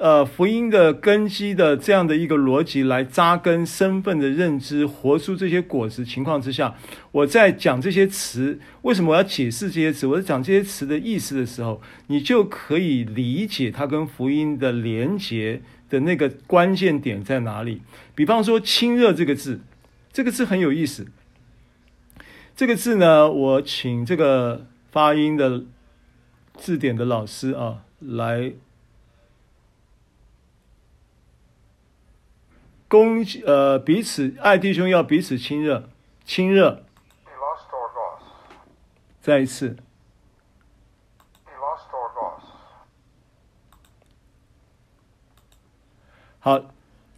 [0.00, 6.74] 呃福音的根基的这样的一个逻辑来扎根身份的认知，活出这些果子情况之下，
[7.12, 10.06] 我在讲这些词，为什么我要解释这些词？
[10.06, 15.60] 我在讲这些词的意思的时候，你就可以理解它跟福音的连结。
[15.90, 17.82] 的那个关键点在哪里？
[18.14, 19.58] 比方说“亲热”这个字，
[20.12, 21.08] 这个字很有意思。
[22.54, 25.64] 这个字呢，我请这个发音的
[26.56, 28.52] 字典的老师啊来
[32.90, 35.88] 公呃彼此爱弟兄要彼此亲热，
[36.24, 36.82] 亲热。
[39.22, 39.76] 再一次。
[46.40, 46.62] 好，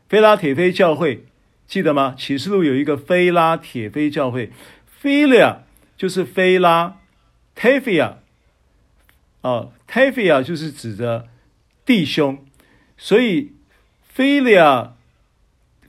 [0.08, 1.26] 菲拉铁菲教会，
[1.66, 2.14] 记得吗？
[2.16, 4.50] 启示录有一个菲拉铁菲教会
[5.02, 5.58] ，Philia
[5.96, 6.98] 就是菲拉
[7.54, 8.14] ，Tepia
[9.42, 11.28] 哦，Tepia 就是指着
[11.84, 12.44] 弟兄，
[12.96, 13.52] 所以
[14.16, 14.92] Philia。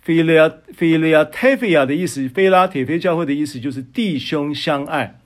[0.02, 5.20] 菲利亚，菲利亚，泰菲亚的意思，菲拉铁菲教会的意思就是弟兄相爱。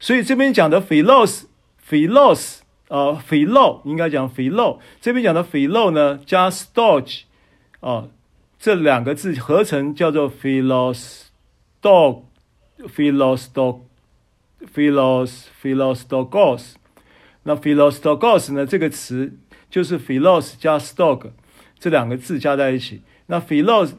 [0.00, 1.46] 所以这边讲的菲洛斯，
[1.76, 4.80] 菲洛斯，呃，菲洛应该讲菲洛。
[5.00, 7.20] 这边讲的菲洛呢，加 storge，
[7.82, 8.10] 哦，
[8.60, 11.24] 这两个字合成叫做 philos
[11.82, 12.22] dog
[12.78, 13.80] philos dog
[14.72, 16.74] philos philos dogos。
[17.42, 19.36] 那 philos dogos 呢这个词
[19.68, 21.32] 就是 philos 加 storg。
[21.80, 23.94] 这两个字加在一起，那 philos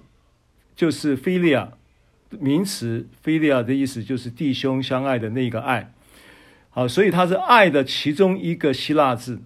[0.73, 1.71] 就是 philia
[2.29, 5.91] 名词，philia 的意思就是弟兄相爱的那个爱。
[6.69, 9.41] 好，所以它是爱的其中一个希腊字。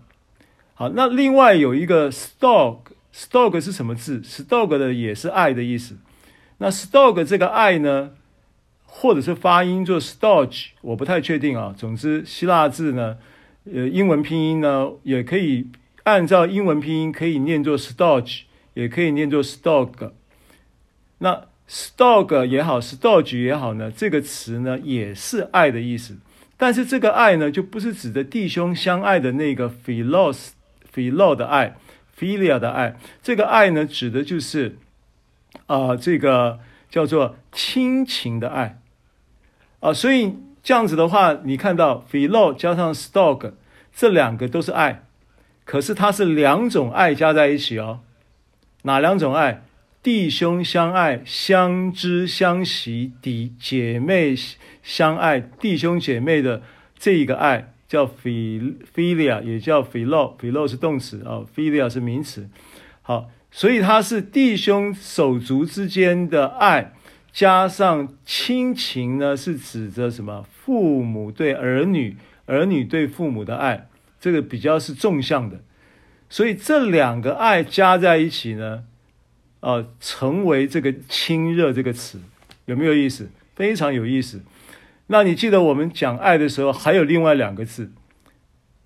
[0.76, 2.12] 好，那另外有一个
[3.14, 5.98] Stog 是什么字？Stog 的也是爱的意思。
[6.60, 8.12] 那 Stog 这个爱呢，
[8.86, 11.74] 或者是发音做 storge，我不太确定啊。
[11.78, 13.18] 总之，希腊字呢，
[13.72, 15.68] 呃，英文拼音呢，也可以。
[16.04, 18.44] 按照英文拼音可以念作 storge，
[18.76, 20.12] 也可以念作 Stog。
[21.18, 26.16] 那 Stog 也好，storge 也好呢，这个词呢也是爱的意思。
[26.56, 30.52] 但是这个爱呢，就不是指的弟兄相爱的那个 philos
[30.96, 31.76] philo 的爱
[32.18, 32.98] ，philia 的爱。
[33.22, 34.78] 这个爱呢，指的就是
[35.68, 36.60] 啊、这个
[36.90, 38.80] 叫做亲情的爱
[39.80, 43.54] 啊、所以这样子的话，你看到 philo 加上 storge，
[43.96, 45.04] 这两个都是爱。
[45.64, 48.00] 可是它是两种爱加在一起哦，
[48.84, 49.64] 哪两种爱？
[50.02, 54.34] 弟兄相爱，相知相惜，弟姐妹
[54.82, 56.62] 相爱，弟兄姐妹的
[56.98, 62.50] 这一个爱叫 philia，也叫 philo，philo 是动词啊，philia 是名词。
[63.02, 66.94] 好，所以它是弟兄手足之间的爱，
[67.32, 70.46] 加上亲情呢，是指着什么？
[70.52, 73.88] 父母对儿女，儿女对父母的爱。
[74.20, 75.62] 这个比较是纵向的，
[76.28, 78.84] 所以这两个爱加在一起呢，
[79.60, 82.20] 啊、成为这个亲热这个词，
[82.66, 83.30] 有没有意思？
[83.56, 84.42] 非常有意思。
[85.10, 87.94] 那你记得我们讲爱的时候，还有另外两个字，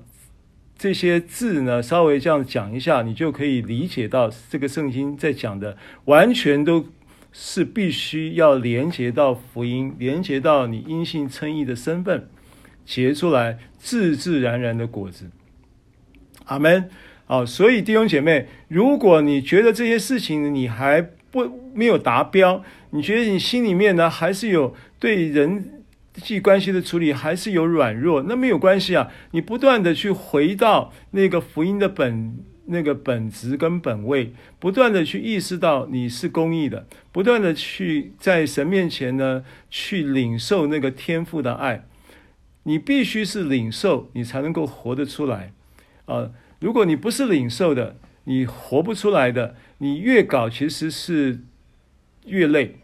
[0.77, 6.85] 这些字呢稍微这样讲一下，你就可以理解到这个圣经在讲的完全都
[7.33, 12.29] 是必须要连接到福音，连接到你因信称义的身份，
[12.85, 15.31] 结出来自自然然的果子。
[16.45, 16.91] 阿门。
[17.27, 21.01] 好，所以弟兄姐妹，如果你觉得这些事情你还
[21.31, 41.87] 不没有达标，你觉得你心里面呢还是有对人际关系的处理还是有软弱，那没有关系啊，你不断的去回到那个福音的本那个本质跟本位，不断的去意识到你是公义的，不断的去在神面前呢去领受那个天赋的爱，
[42.65, 45.53] 你必须是领受，你才能够活得出来
[46.05, 46.31] 啊。
[46.65, 49.55] 如果你不是领受的，你活不出来的。
[49.79, 51.41] 你越搞其实是
[52.25, 52.77] 越累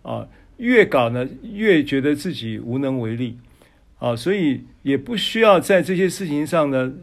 [0.00, 3.36] 啊，越搞呢越觉得自己无能为力
[3.98, 6.94] 啊，所以也不需要在这些事情上呢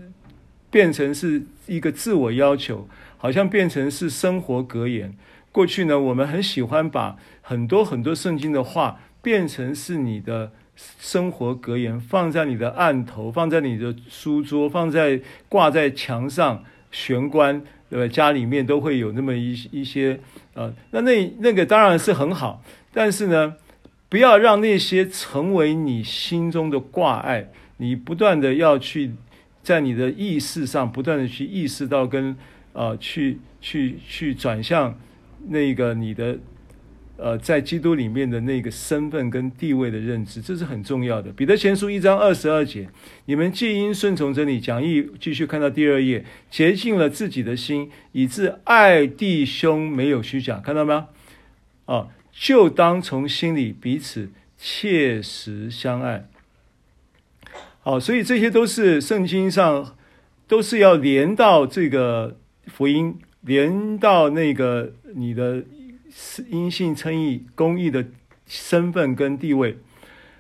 [0.72, 5.16] 变成是一个自我要求，好像变成是生活格言。
[5.52, 10.52] 过去呢，我们很喜欢把很多很多圣经的话变成是你的。
[10.76, 18.14] 生活格言放在你的案头，放在你的书桌，放在挂在墙上玄关，对吧？
[18.14, 20.20] 家里面都会有那么一一些，
[20.54, 22.62] 呃，那那那个当然是很好，
[22.94, 23.56] 但是呢，
[24.10, 29.14] 不要让那些成为你心中的挂碍，你不断的要去
[29.64, 32.36] 在你的意识上不断的去意识到跟
[32.74, 35.00] 呃去去去转向
[35.48, 36.38] 那个你的。
[37.18, 41.32] 呃，在基督里面的那个身份跟地位的认知，这是很重要的。
[41.32, 42.90] 彼得前书一章二十二节，
[43.26, 51.06] 你们既因顺从真理，讲义继续看到第二页，洁净了自己的心，以致爱弟兄没有虚假，看到没有？
[51.86, 56.28] 啊，就当从心里彼此切实相爱。
[57.80, 59.96] 好，所以这些都是圣经上
[60.50, 62.38] 都是要连到这个
[62.68, 65.64] 福音，连到那个你的。
[66.18, 68.06] 是因信称义、公义的
[68.48, 69.78] 身份跟地位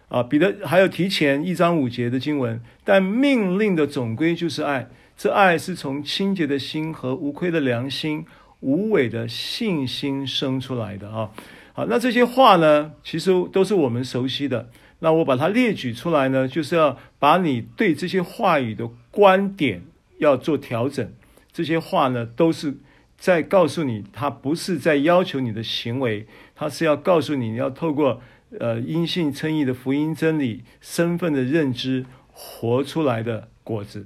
[0.08, 8.26] 啊，彼得还有提前一章五节的经文，但命令的总归就是爱，这爱是从清洁的心和无愧的良心、
[8.62, 11.32] 无伪的信心生出来的啊。
[11.74, 14.70] 好，那这些话呢，其实都是我们熟悉的。
[15.00, 19.82] 那我把它列举出来呢，就是要把你对这些话语的观点
[20.20, 21.12] 要做调整。
[21.52, 22.78] 这些话呢，都是。
[23.18, 28.22] 在告诉你，他不是在要求你的行为，他是要告诉你，你要透过
[28.60, 34.06] 呃因信称义的福音真理身份的认知活出来的果子。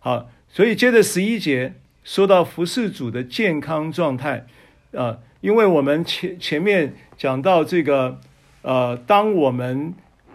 [0.00, 1.74] 好，所以接着十一节
[2.04, 4.46] 说到服事主的健康状态、
[4.90, 8.18] 呃，因为我们前前面讲到这个
[8.62, 9.94] 呃，当我们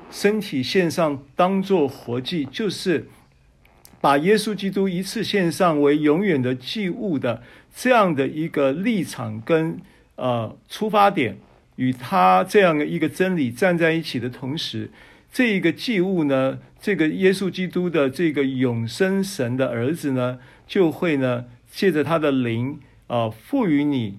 [0.10, 3.08] 身体献上当做活祭，就是
[4.00, 7.44] 把耶稣基督一次献上为永远的祭物的。
[7.76, 9.78] 这样的一个立场跟
[10.16, 11.38] 呃出发点，
[11.76, 14.90] 与他这样的一个真理站在一起的同时，
[15.32, 24.18] 这一个祭物呢，这个耶稣基督的这个永生神的儿子呢，就会呢借着他的灵啊，赋予你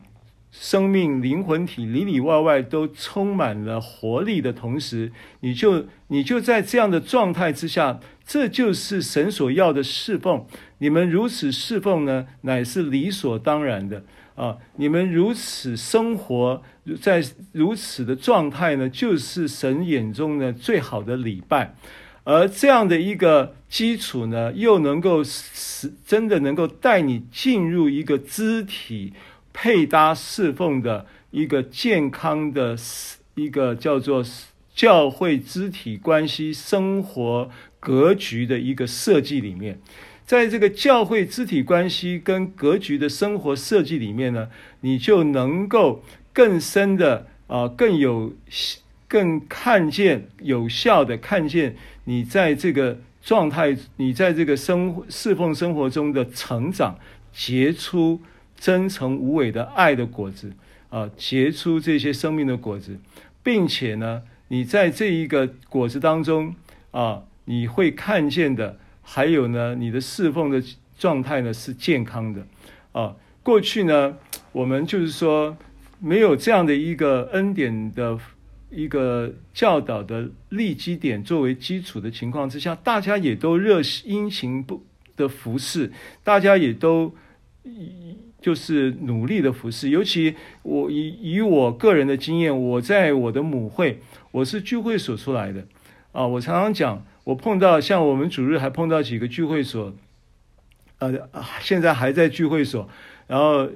[0.59, 10.47] 生命、灵魂体里里外外都充满了活力的同时，你就你就在这样的状态之下，这就是神所要的侍奉。
[10.79, 14.05] 你们如此侍奉呢，乃是理所当然的
[14.35, 14.57] 啊！
[14.77, 16.63] 你们如此生活
[17.01, 21.75] 在如此的状态呢，就是神眼中的最好的礼拜。
[22.25, 29.13] 而这样的一个基础呢，又能够使真的能够带你进入一个肢体
[29.59, 32.77] 配搭侍奉的一个健康的
[33.37, 34.23] 一个叫做
[34.75, 37.51] 教会肢体关系生活
[37.81, 39.81] 格局的一个设计里面，
[40.27, 44.51] 在这个教会肢体关系跟格局的生活设计里面呢，
[44.83, 46.05] 你就能够
[46.35, 48.35] 更深的啊，更有
[49.09, 51.75] 更看见有效的看见。
[52.05, 56.99] 你在这个状态，你在这个生侍奉生活中的成长，
[57.33, 58.21] 结出
[58.67, 60.53] 真诚无伪的爱的果子
[60.89, 62.99] 啊，结出这些生命的果子，
[63.41, 66.53] 并且呢，你在这一个果子当中
[66.91, 70.61] 啊，你会看见的，还有呢，你的侍奉的
[70.99, 72.45] 状态呢是健康的
[72.91, 73.15] 啊。
[73.45, 74.17] 过去呢，
[74.51, 75.57] 我们就是说
[76.01, 78.19] 没有这样的一个恩典的。
[78.69, 84.85] 一个教导的立基点作为基础的情况之下，大家也都热心殷勤不
[85.17, 85.93] 的服侍，
[86.25, 87.15] 大家也都
[88.47, 89.91] 就是努力的服侍。
[89.91, 93.99] 尤其我以以我个人的经验，我在我的母会，
[94.31, 95.67] 我是聚会所出来的
[96.13, 96.25] 啊。
[96.25, 99.93] 我常常讲，我碰到像我们主日还碰到几个聚会所，
[101.01, 101.13] 呃，
[101.61, 102.89] 现在还在聚会所，
[103.27, 103.69] 然后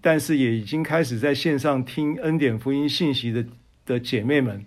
[0.00, 3.44] 但是也已经开始在线上听恩典福音信息的。
[3.86, 4.64] 的姐妹们，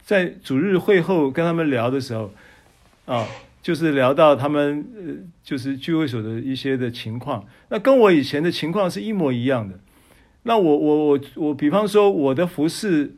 [0.00, 2.32] 在主日会后跟他们聊的时候，
[3.04, 3.28] 啊，
[3.64, 9.80] 就是聊到他们呃，就是聚会所的一些的情况，那跟我以前的情况是一模一样的。
[10.42, 13.14] 那我我我我，比方说我的服饰，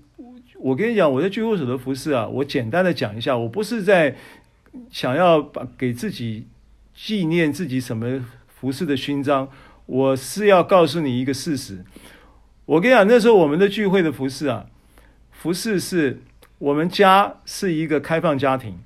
[0.60, 4.14] 我跟你讲，我在聚会所的服饰啊，我简单的讲一下，我不是在
[4.88, 6.46] 想要把给自己
[6.94, 9.48] 纪念自己什么服饰的勋章，
[9.86, 11.84] 我是要告诉你一个事实。
[12.66, 14.66] 我跟你讲，那时候我们的聚会的服饰啊。
[15.32, 16.22] 服饰是
[16.58, 18.78] 我们家是一个开放家庭，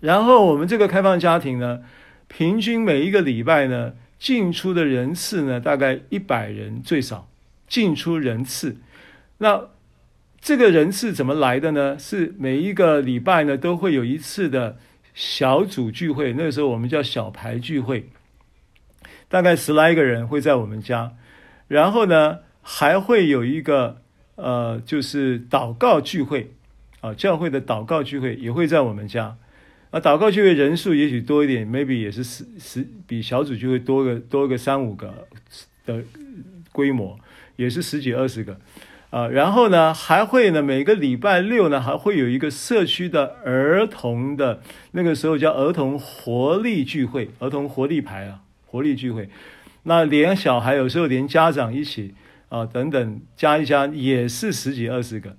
[0.00, 1.80] 然后我们这个开放家庭呢，
[2.26, 7.28] 平均每一个礼拜呢，进出的人次呢，大概一百人最少，
[7.68, 8.76] 进出人次。
[9.38, 9.68] 那
[10.40, 11.98] 这个人次怎么来的呢？
[11.98, 14.78] 是每一个礼拜呢，都会有一次的
[15.14, 18.08] 小组聚会，那个时候我们叫小牌聚会，
[19.28, 21.12] 大概十来个人会在我们家，
[21.68, 23.98] 然后呢，还会有一个。
[24.36, 26.54] 呃，就是祷告聚会，
[27.02, 29.36] 啊，教会的祷告聚会也会在我们家，
[29.90, 35.26] 啊，祷告聚会人数也许多一点，maybe 也是十十比小组聚会多个多个三五个
[35.84, 36.02] 的
[36.72, 37.18] 规模，
[37.56, 38.58] 也是十几二十个，
[39.10, 44.62] 啊，然后呢，还会呢，每个礼拜六呢，还会有一个社区的儿童的，
[44.92, 49.28] 那个时候叫儿童活力聚会，儿童活力牌啊，活力聚会，
[49.82, 52.14] 那连小孩有时候连家长一起。
[52.50, 55.36] 啊，等等，加一加也是十几二十个，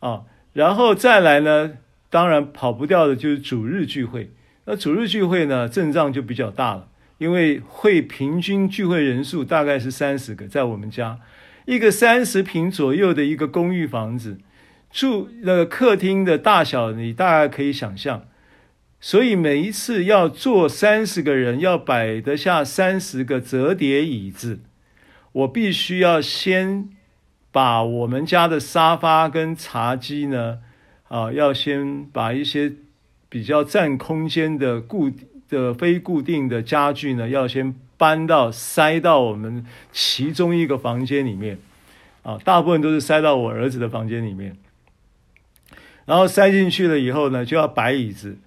[0.00, 1.78] 啊，然后再来呢，
[2.16, 4.30] 当然跑不掉的就是主日聚会。
[4.64, 6.88] 那主日聚会呢，阵仗就比较大了，
[7.18, 11.20] 因为会平均聚会人数大概是三十个，在我们家
[11.66, 14.38] 一个三十平左右的一个公寓房子，
[14.90, 18.24] 住那个客厅的大小，你大概可以想象。
[18.98, 24.60] 所以每一次要坐三十个人，要摆得下三十个折叠椅子。
[25.32, 26.88] 我必须要先
[27.52, 30.60] 把我们家的沙发跟茶几呢，
[31.08, 32.72] 啊，要先把一些
[33.28, 35.10] 比较占空间的固
[35.48, 41.58] 的非固定的家具呢，要先搬到塞到我们其中一个房间里面，
[42.22, 44.56] 啊，大部分都是塞到我儿子的房间里面，
[46.04, 48.38] 然后塞进去了以后呢，就要摆椅子。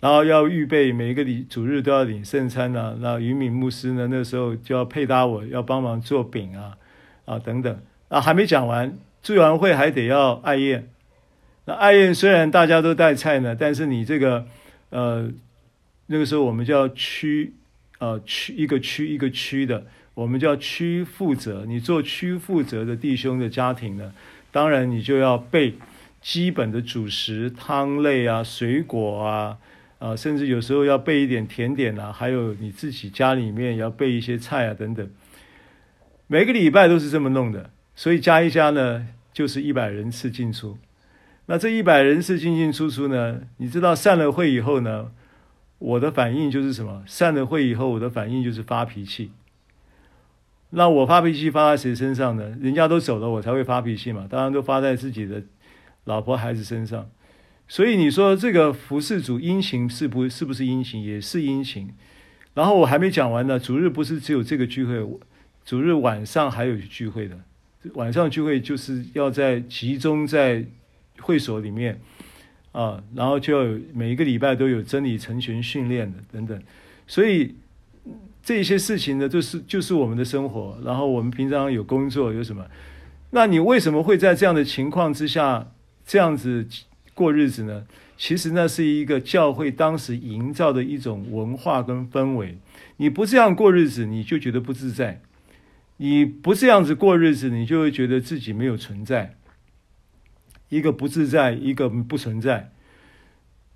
[0.00, 6.78] 然后要预备每一个礼主日都要领圣餐呢、那于敏牧师呢，那时候就要配搭我，要帮忙做饼啊，
[7.26, 10.88] 啊等等啊，还没讲完，聚完会还得要爱宴。
[11.74, 14.46] 爱宴虽然大家都带菜呢，但是你这个
[14.90, 15.30] 呃
[16.06, 17.54] 那个时候我们叫区
[17.98, 21.64] 呃区一个区一个区的，我们叫区负责。
[21.66, 24.12] 你做区负责的弟兄的家庭呢，
[24.50, 25.74] 当然你就要备
[26.20, 29.58] 基本的主食汤类啊，水果啊。
[30.00, 35.06] 啊，甚至有时候要备一点甜点啊，还有你自己家里面要备一些菜啊，等等。
[36.26, 40.78] 每个礼拜都是这么弄的，所以加一加呢，就是一百人次进出。
[41.50, 45.10] 那这一百人次进进出出呢，你知道散了会以后呢，
[45.80, 47.02] 我的反应就是什么？
[47.08, 49.32] 散了会以后，我的反应就是发脾气。
[50.70, 52.56] 那我发脾气发在谁身上呢？
[52.60, 54.28] 人家都走了，我才会发脾气嘛。
[54.30, 55.42] 当然都发在自己的
[56.04, 57.10] 老婆孩子身上。
[57.66, 61.02] 所以你说这个服侍主殷勤是不是不是殷勤？
[61.02, 61.92] 也是殷勤。
[62.54, 65.04] 然后我还没讲完呢，主日不是只有这个聚会，
[65.64, 67.36] 主日晚上还有聚会的。
[67.94, 70.64] 晚上聚会就是要在集中在
[71.20, 72.00] 会所里面
[72.72, 76.60] 啊，然后就每一个礼拜都有真理成群训练的等等。
[77.06, 77.54] 所以
[78.42, 80.78] 这些事情呢，就是就是我们的生活。
[80.84, 82.64] 然后我们平常有工作有什么？
[83.30, 85.72] 那你为什么会在这样的情况之下
[86.04, 86.66] 这样子
[87.14, 87.84] 过日子呢？
[88.16, 92.58] 其实那是一个教会当时营造的一种文化跟氛围。
[92.98, 95.20] 你不这样过日子，你就觉得不自在；
[95.96, 99.36] 你不这样子过日子，你就会觉得自己没有存在。
[100.70, 102.72] 一个不自在，一个不存在。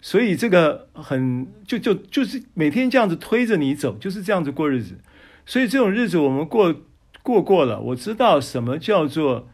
[0.01, 4.99] 所以这个很就就就是每天这样子推着你走，就是这样子过日子。
[5.45, 6.75] 所以这种日子我们过
[7.23, 9.49] 过过了，我知道什么叫做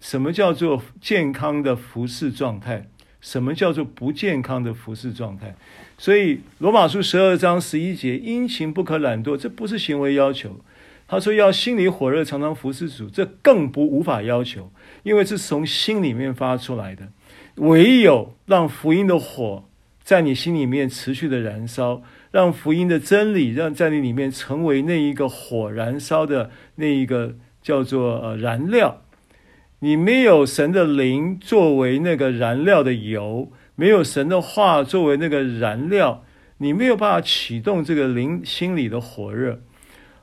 [0.00, 2.88] 什么叫做健康的服侍状态。
[3.20, 5.54] 什么叫做不健康的服侍状态？
[5.98, 10.64] 所以罗马书十二章十一节，殷勤不可懒惰，这不是行为要求。
[11.10, 14.70] 他说要心里火热，常常服侍主，这更不无法要求，
[15.02, 17.08] 因为是从心里面发出来的。
[17.56, 19.64] 唯有让福音的火
[20.04, 29.02] 在你心里面持续的燃烧，让福音的真理让在你里面成为那一个火燃烧的那一个叫做呃燃料。
[29.80, 36.22] 你没有神的灵作为那个燃料的油，没有神的话作为那个燃料，
[36.58, 39.60] 你没有办法启动这个灵心里的火热，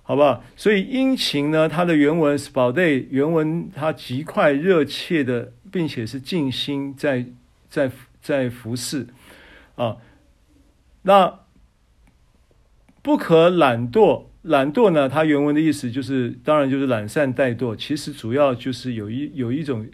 [0.07, 0.41] 好不好？
[0.55, 7.25] 所以殷勤呢，它的原文是宝贝原文，它极快热切的，并且是尽心在
[7.69, 7.91] 在
[8.21, 9.07] 在服侍
[9.75, 9.97] 啊。
[11.01, 11.39] 那
[13.01, 14.23] 不可懒惰。
[14.43, 15.09] 懒惰呢？
[15.09, 17.75] 它原文的意思就是，当然就是懒散怠惰。
[17.75, 19.85] 其实主要就是有一有一种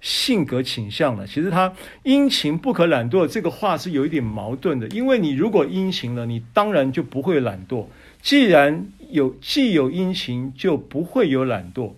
[0.00, 1.26] 性格倾向了。
[1.26, 1.72] 其实他
[2.04, 4.86] 殷勤不可懒惰，这个话是有一点矛盾的。
[4.90, 7.86] 因为你如果殷勤了，你当然就不会懒惰。
[8.22, 11.92] 既然有既有殷勤，就不会有懒惰。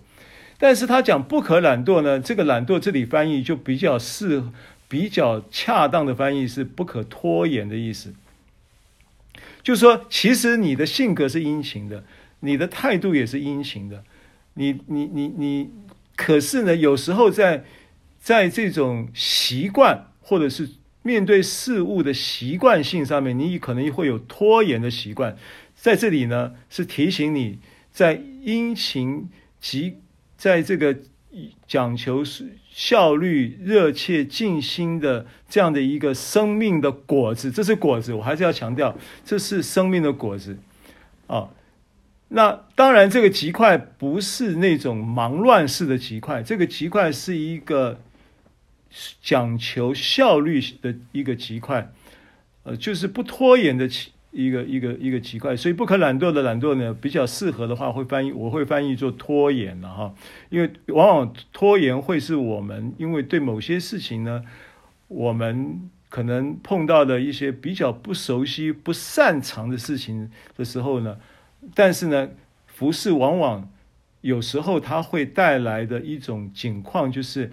[0.57, 2.19] 但是他讲不可懒惰呢？
[2.19, 4.43] 这个懒惰这里翻译就比较适
[4.87, 8.13] 比较恰当的翻译是不可拖延的意思。
[9.63, 12.03] 就说，其实你的性格是殷勤的，
[12.41, 14.03] 你的态度也是殷勤的，
[14.55, 15.69] 你你你你，
[16.15, 17.63] 可是呢，有时候在
[18.19, 20.69] 在这种习惯或者是
[21.09, 25.35] 面对事物的习惯性上面，你可能会有拖延的习惯。
[25.75, 27.57] 在这里呢，是提醒你
[27.91, 29.29] 在殷勤
[29.59, 29.95] 及
[30.37, 30.95] 在这个
[31.65, 32.23] 讲求。
[32.71, 38.95] 效率、热切、尽心的这样的一个生命的果子，这是果子，我还是要强调，
[39.25, 40.57] 这是生命的果子
[41.27, 41.49] 啊。
[42.29, 47.99] 那当然，这个极快不是那种忙乱式的极快，这个极快是一个
[49.21, 51.91] 讲求效率的一个极快，
[52.63, 53.87] 呃，就是不拖延的
[54.31, 60.13] 一个一个一个极快，所以不可懒惰的懒惰呢，比较适合的话会翻译，我会翻译做拖延了哈，
[60.49, 64.43] 因为往往拖延会是我们因为对某些事情呢，
[65.07, 71.17] 我们可能碰到的一些比较不熟悉、不擅长的事情的时候呢，
[71.73, 72.29] 但是呢，
[72.67, 73.69] 服饰往往
[74.21, 77.51] 有时候它会带来的一种景况，就是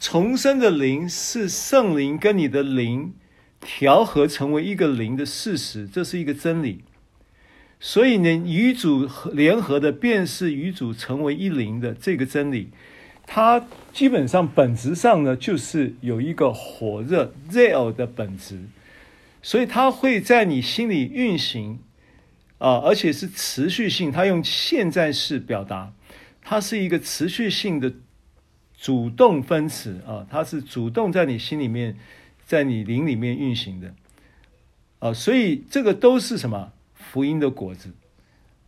[0.00, 3.12] 重生的灵是圣灵跟你的灵
[3.60, 6.82] 调和成为一个灵的事实，这是一个真理。
[7.78, 12.70] 所以呢，与主联合的便是与主成为一灵的这个真理，
[13.26, 18.58] 它基本上本质上呢，就是有一个火热 z e l 的本质，
[19.42, 21.78] 所以它会在你心里运行
[22.56, 24.10] 啊，而且是持续性。
[24.10, 25.92] 它用现在式表达，
[26.40, 27.92] 它是一个持续性的
[28.80, 31.98] 主动分词啊，它是主动在你心里面，
[32.46, 33.94] 在你灵里面运行的
[35.00, 36.72] 啊，所以这个都是什么？
[36.94, 37.90] 福音的果子，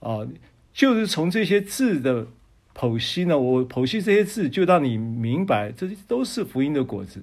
[0.01, 0.27] 啊，
[0.75, 2.27] 就是从这些字的
[2.75, 7.23] 剖析呢，我剖析这些字，就让你明白，这都是福音的果子，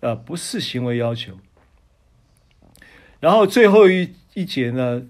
[0.00, 1.38] 啊，不是行为要求。
[3.20, 5.02] 然后最后一一节呢，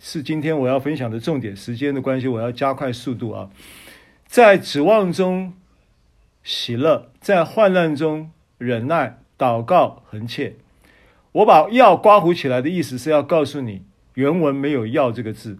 [0.00, 1.54] 是今天我要分享的重点。
[1.54, 3.50] 时间的关系，我要加快速度啊，
[4.26, 5.52] 在指望中
[6.50, 10.56] 喜乐，在患难中忍耐，祷告恒切。
[11.32, 13.82] 我把要刮胡起来的意思是要告诉你。
[14.14, 15.58] 原文没有“要”这个字，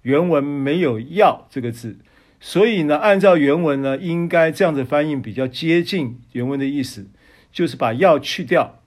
[0.00, 1.98] 原文没有“要”这个字，
[2.40, 7.06] 所以呢，按照原文呢，应该这样子翻译比较接近原文的意思，
[7.52, 8.80] 就是把“要”去掉，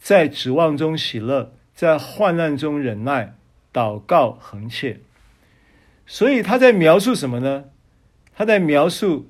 [0.00, 3.36] 在指望中喜乐，在患难中忍耐，
[3.72, 4.98] 祷告恒切。
[6.04, 7.66] 所以他在描述什么呢？
[8.34, 9.28] 他在描述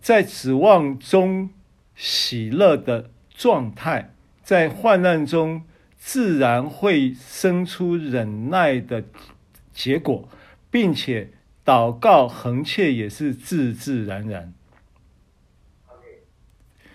[0.00, 1.50] 在指望中
[1.94, 5.62] 喜乐的状态，在患难中。
[6.00, 9.02] 自然会生出忍耐的
[9.72, 10.28] 结果，
[10.70, 11.32] 并且
[11.64, 14.54] 祷告恒切也是自自然然。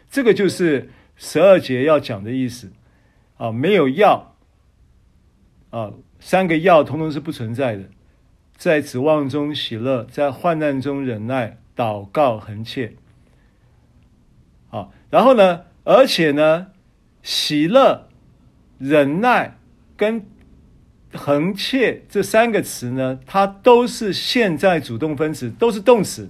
[0.09, 2.71] 这个就是十二节要讲的意思
[3.35, 4.35] 啊，没有药
[5.69, 5.91] 啊，
[6.21, 7.89] 三个药通通是不存在的，
[8.55, 12.93] 在指望中喜乐，在患难中忍耐，祷告恒切。
[14.69, 16.67] 啊，然后呢，而且呢，
[17.21, 18.09] 喜乐。
[18.79, 19.57] 忍耐
[19.95, 20.25] 跟
[21.13, 26.29] 恒切这三个词呢，它都是现在主动分词，都是动词，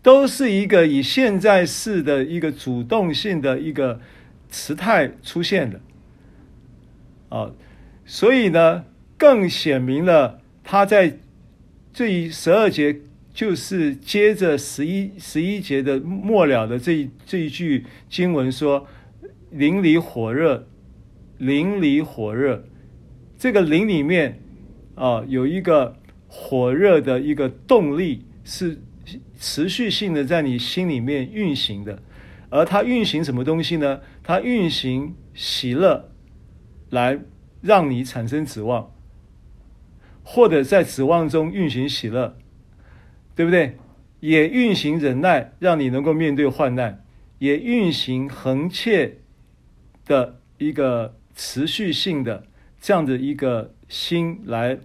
[0.00, 4.00] 都是一个以现在式的一个主动性的一个
[4.48, 5.80] 词态出现的
[7.28, 7.50] 啊，
[8.06, 8.86] 所以呢，
[9.18, 11.18] 更显明了他在
[11.92, 12.98] 这一十二节，
[13.32, 18.86] 就是接着十一十一节的末了的这一这一句经文说。
[19.54, 20.66] 灵里火热，
[21.36, 22.64] 灵里火热，
[23.36, 24.40] 这个灵里面
[24.94, 25.94] 啊，有一个
[26.26, 28.80] 火热的一个动力，是
[29.38, 32.02] 持续性的在你心里面运行的。
[32.48, 34.00] 而它运行什么东西呢？
[34.22, 36.10] 它运行喜乐，
[36.88, 37.20] 来
[37.60, 38.90] 让你产生指望，
[40.22, 42.38] 或者在指望中运行喜乐，
[43.34, 43.76] 对不对？
[44.20, 47.04] 也运行忍耐，让你能够面对患难，
[47.38, 49.18] 也运行恒切。
[50.04, 52.44] 的一个持续性的
[52.80, 54.76] 这样的一个心来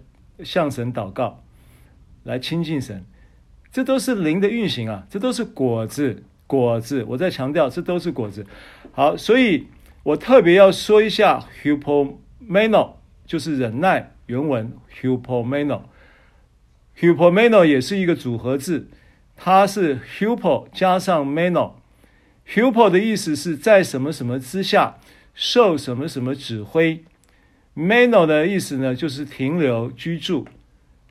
[0.44, 1.42] 向神祷告，
[2.22, 3.04] 来亲近神，
[3.72, 7.04] 这都是灵的运行啊，这都是果子，果子。
[7.08, 8.46] 我在强调，这都是果子。
[8.92, 9.66] 好，所以
[10.04, 12.92] 我特别要说一下 hupomeno
[13.26, 14.72] 就是忍耐，原文
[15.02, 15.82] hypomeno
[17.00, 18.88] hypomeno 也是一个组合字，
[19.36, 24.98] 它是 hupo 加上 meno，hupo 的意思是在什么什么之下。
[25.40, 27.04] 受什么什么指挥
[27.76, 30.44] ，meno 的意思呢，就是停留、居住，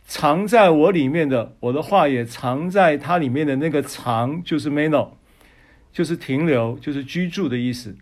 [0.05, 5.11] 藏在我里面的，我的话也藏在它里面的那个藏，就是 meno，
[5.93, 7.95] 就是停留，就是居住的意思。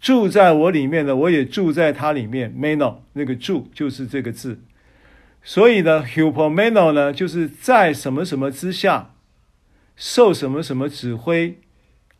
[0.00, 4.58] 住在我里面的，我也住在它里面，meno 那个住就是这个字。
[5.42, 9.14] 所以呢，hupomeno 呢，就是在什么什么之下，
[9.96, 11.58] 受什么什么指挥。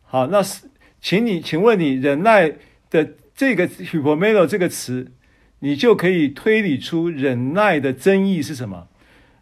[0.03, 0.69] 好，那是。
[1.01, 2.53] 请你，请问你忍耐
[2.89, 5.11] 的这个 hupomeno 这个词，
[5.59, 8.87] 你就可以推理出忍耐的真意是什么？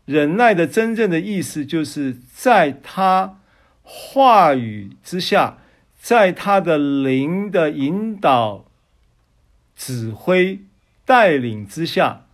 [0.05, 3.39] 忍耐的真正的意思就是在他
[3.83, 5.59] 话语之下，
[5.99, 8.65] 在他的灵的引导、
[9.75, 10.61] 指挥、
[11.05, 12.25] 带领之下，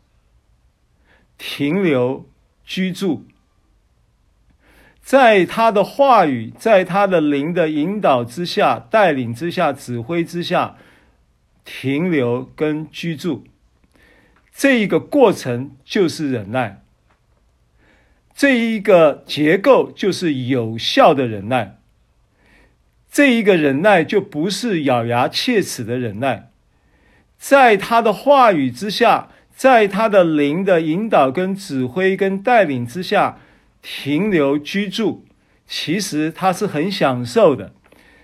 [1.37, 2.27] 停留
[2.63, 3.25] 居住。
[5.01, 10.75] 在他的话语，在他的灵的引导之下、带领之下、指挥之下，
[11.63, 13.45] 停留跟居住，
[14.53, 16.81] 这一个过程就是忍耐。
[18.35, 21.79] 这一个结构就是有效的忍耐。
[23.09, 26.51] 这一个忍耐就不是咬牙切齿的忍耐，
[27.37, 33.39] 在他的话语之下，在他的灵的引导、跟指挥、跟带领之下
[33.81, 35.25] 停留居住，
[35.65, 37.73] 其实他是很享受的，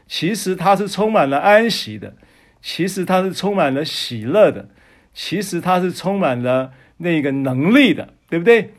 [0.05, 2.13] 其实他是充满了安息的，
[2.61, 4.69] 其实他是充满了喜乐的，
[5.11, 8.69] 其实他是充满了那个能力的，对不对？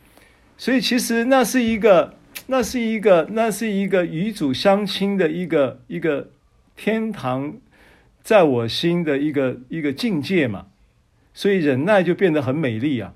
[0.57, 2.15] 所以其实那是一个，
[2.47, 6.29] 那是一个，那是一个与主相亲的一个一个
[6.77, 7.55] 天堂，
[8.23, 10.67] 在我心的一个一个境界嘛。
[11.35, 13.13] 所以忍耐就变得很美丽啊，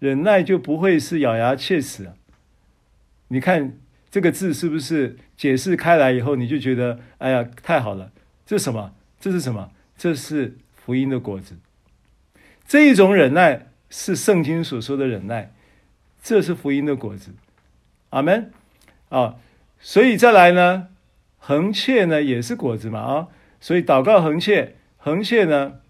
[0.00, 2.14] 忍耐就不会是咬牙切齿啊。
[3.28, 3.78] 你看
[4.10, 8.10] 这个字是不是解释开来以后，你就觉得哎呀太好了？
[8.44, 8.92] 这什么？
[9.20, 9.70] 这是什么？
[9.96, 11.56] 这是福音的果子。
[12.66, 15.52] 这一种忍耐是圣经所说的忍耐。
[16.20, 17.30] 这是福音的果子，
[18.10, 18.50] 阿门
[19.08, 19.36] 啊！
[19.78, 20.88] 所以再来呢，
[21.38, 23.28] 恒切呢也是果子嘛啊！
[23.60, 25.80] 所以祷告恒切，恒切呢，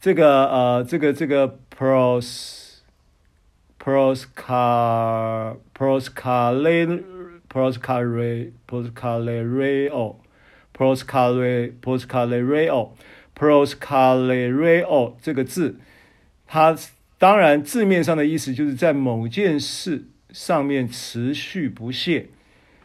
[0.00, 2.78] 这个呃，这个这个 pros
[3.78, 7.02] prosca proscale
[7.48, 10.16] proscale proscalereo
[10.72, 12.90] proscale proscalereo
[13.34, 15.76] proscalereo 这个字，
[16.46, 16.76] 它。
[17.20, 22.28] 当然，字面上的意思就是在某件事上面持续不懈，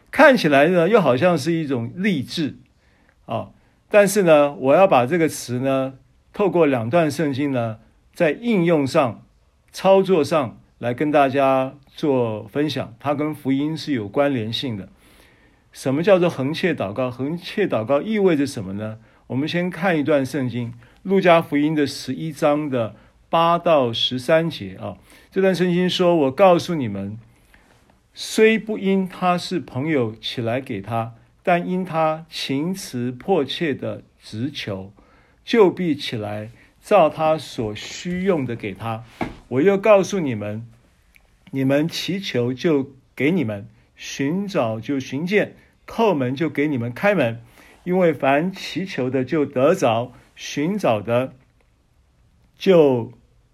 [0.10, 2.56] 看起来呢又好像是一种励志
[3.28, 3.52] 啊。
[3.92, 5.94] 但是呢，我要把这个词呢，
[6.34, 7.78] 透过两段圣经呢，
[8.14, 9.24] 在应用上、
[9.72, 14.90] 操作上来跟大家做分享，它跟福音是有关联性的。
[15.72, 17.10] 什么叫做恒切祷告？
[17.10, 18.98] 恒切祷告意味着什么呢？
[19.28, 20.72] 我们先看一段圣经，
[21.04, 22.96] 《路加福音》的十一章的。
[23.30, 24.96] 八到十三节啊，
[25.32, 27.18] 这段圣经说：“我告诉你们，
[28.14, 34.94] 虽不因他是朋友起来给他，但因他情辞迫切的直求，
[35.44, 36.50] 就必起来
[36.82, 39.04] 照他所需用的给他。
[39.48, 40.68] 我又告诉你们，
[41.52, 47.42] 你们祈求就给你们，寻找就寻见，叩门就给你们开门。
[47.84, 51.34] 因为凡祈求的就得着，寻找的
[52.58, 53.14] 就。”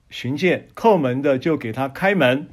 [0.10, 2.48] 寻见叩门的就给他开门。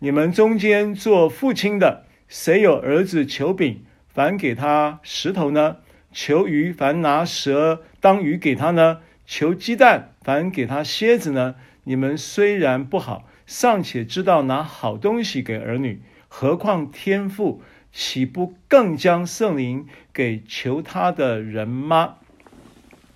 [0.00, 5.76] 你们中间做父亲的，谁有儿子求饼，反给他石头呢？
[6.12, 9.00] 求鱼，反拿蛇当鱼给他呢？
[9.26, 11.54] 求鸡蛋，反给他蝎子呢？
[11.84, 22.16] 你们虽然不好，尚且知道拿好东西给儿女，何况天父岂不更将圣灵给求他的人吗？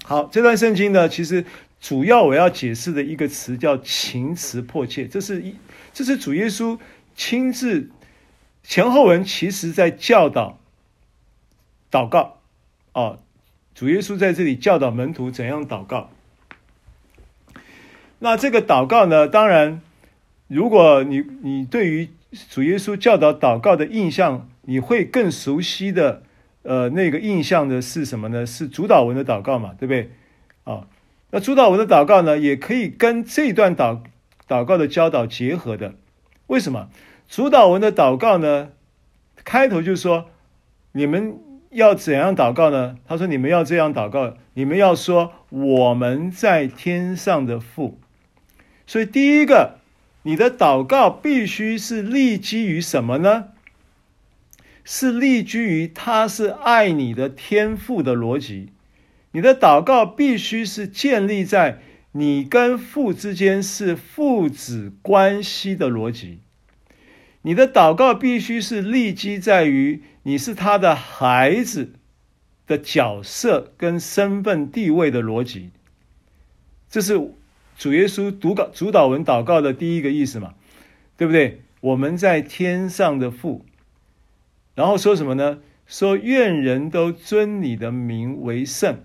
[0.05, 1.45] 好，这段圣经呢，其实。
[1.79, 5.55] 主要我要解释的一个词叫“情辞迫切”，这是一，
[5.93, 6.81] 这是主耶稣
[7.15, 7.91] 亲自
[8.65, 10.59] 前后文，其实在教导
[11.91, 12.36] 祷告
[12.97, 13.19] 哦。
[13.75, 16.09] 主耶稣在这里教导门徒怎样祷告。
[18.19, 19.83] 那这个祷告呢，当然，
[20.49, 22.09] 如果你你对于
[22.49, 26.23] 主耶稣教导祷告的印象，你会更熟悉的，
[26.63, 28.47] 呃，那个印象的是什么呢？
[28.47, 30.11] 是主祷文的祷告嘛，对不对？
[30.65, 30.89] 啊、
[31.31, 34.01] 那主祷文的祷告呢，也可以跟这段祷
[34.49, 35.95] 祷告的教导结合的。
[36.47, 36.89] 为什么？
[37.29, 38.71] 主祷文的祷告呢，
[39.45, 40.31] 开头就说
[40.93, 41.39] ：“你们
[41.71, 47.99] 要怎样祷告呢？”他说：“你们要这样祷告，你们要说我们在天上的父。”
[48.87, 49.79] 所以第一个，
[50.23, 53.49] 你的祷告必须是立基于什么呢？
[54.85, 58.71] 是立基于他是爱你的天父的逻辑。
[59.33, 61.81] 你的祷告必须是建立在
[62.13, 66.39] 你跟父之间是父子关系的逻辑。
[67.47, 71.93] 你的祷告必须是立基在于你是他的孩子
[72.67, 75.71] 的角色跟身份地位的逻辑。
[76.91, 77.15] 这是
[77.79, 80.55] 主耶稣读稿主祷文祷告的第一个意思嘛？
[81.17, 81.63] 对不对？
[81.83, 83.65] 我们在天上的父，
[84.75, 85.61] 然后说什么呢？
[85.87, 89.05] 说愿人都尊你的名为圣。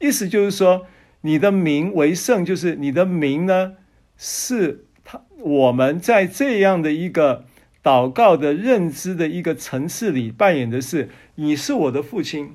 [0.00, 0.84] 意思就是说，
[1.20, 3.74] 你的名为圣，就是你的名呢，
[4.16, 7.44] 是他我们在这样的一个
[7.82, 12.54] 祷告的认知的一个层次里扮演的是，你是我的父亲，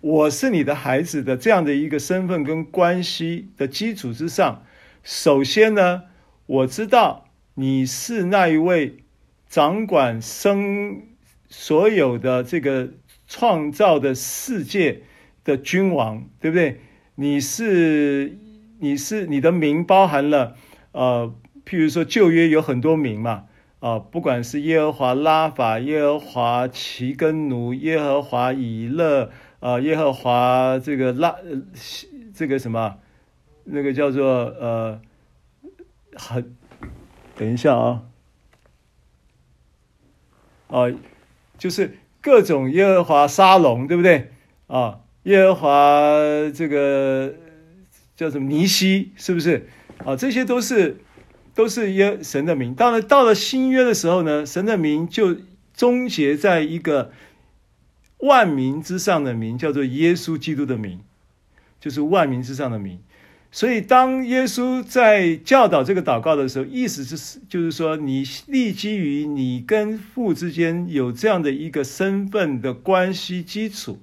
[0.00, 4.64] 我是你的孩子的这样的一个身份跟关系的基础之上，
[5.04, 6.02] 首先呢，
[6.46, 8.96] 我知道你是那一位
[9.48, 11.02] 掌管生
[11.48, 12.88] 所有的这个
[13.28, 15.02] 创造的世界。
[15.44, 16.78] 的君王，对不对？
[17.14, 18.36] 你是
[18.80, 20.58] 你是你的名包含了
[20.92, 21.34] 呃，
[21.64, 23.44] 譬如说旧约有很多名嘛，
[23.80, 29.30] 啊、不管是耶和华拉法、耶和华齐根奴、耶和华以勒，
[29.60, 31.36] 啊、耶和华这个拉
[32.34, 32.98] 这个什么，
[33.64, 35.00] 那个叫做呃，
[36.14, 36.56] 很，
[37.36, 38.02] 等一下啊，
[40.68, 40.86] 啊，
[41.56, 44.32] 就是各种耶和华沙龙，对不对
[44.66, 45.00] 啊？
[45.24, 46.18] 耶和华
[46.54, 47.34] 这个
[48.16, 49.68] 叫什么尼西，是不是
[50.04, 50.16] 啊？
[50.16, 50.98] 这些都是
[51.54, 52.74] 都是耶神的名。
[52.74, 55.36] 到了到了新约的时候呢，神的名就
[55.74, 57.12] 终结在一个
[58.18, 61.00] 万民之上的名，叫做耶稣基督的名。
[61.80, 62.98] 就是万民之上的名，
[63.52, 74.00] 所以当耶稣在教导这个祷告的时候，意思是就是说，你立基于你跟父之间有这样的一个身份的关系基础，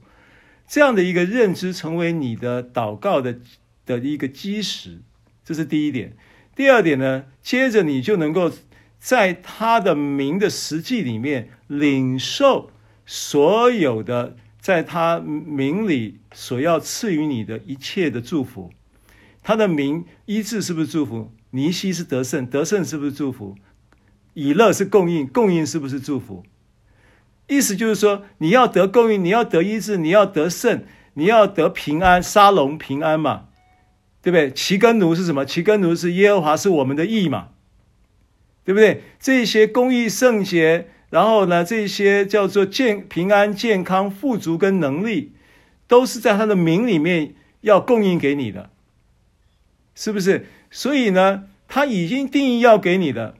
[0.65, 3.39] 这样的一个认知成为你的祷告的
[3.85, 4.99] 的一个基石，
[5.45, 6.17] 这是第一点。
[6.53, 8.51] 第二点呢，接着你就能够
[8.99, 12.71] 在他的名的实际里面领受
[13.05, 14.35] 所有的。
[14.59, 18.71] 在他名里所要赐予你的一切的祝福，
[19.43, 21.31] 他的名医治是不是祝福？
[21.51, 23.55] 尼西是得胜，得胜是不是祝福？
[24.33, 26.43] 以乐是供应，供应是不是祝福？
[27.47, 30.83] 意思就是说，你要得供应，你要得医治，你要得胜，
[31.13, 33.49] 你要得平安，沙龙平安嘛，
[34.25, 34.51] 对不对？
[34.51, 35.45] 其根奴是什么？
[35.45, 37.49] 其根奴是耶和华是我们的义嘛，
[38.63, 39.03] 对不对？
[39.19, 40.87] 这些公义圣洁。
[41.11, 45.33] 然后呢，这些叫做健平安、健康、富足跟能力，
[45.87, 48.71] 都是在他的名里面要供应给你的，
[49.93, 50.47] 是不是？
[50.71, 53.35] 所以呢，他已经定义要给你的，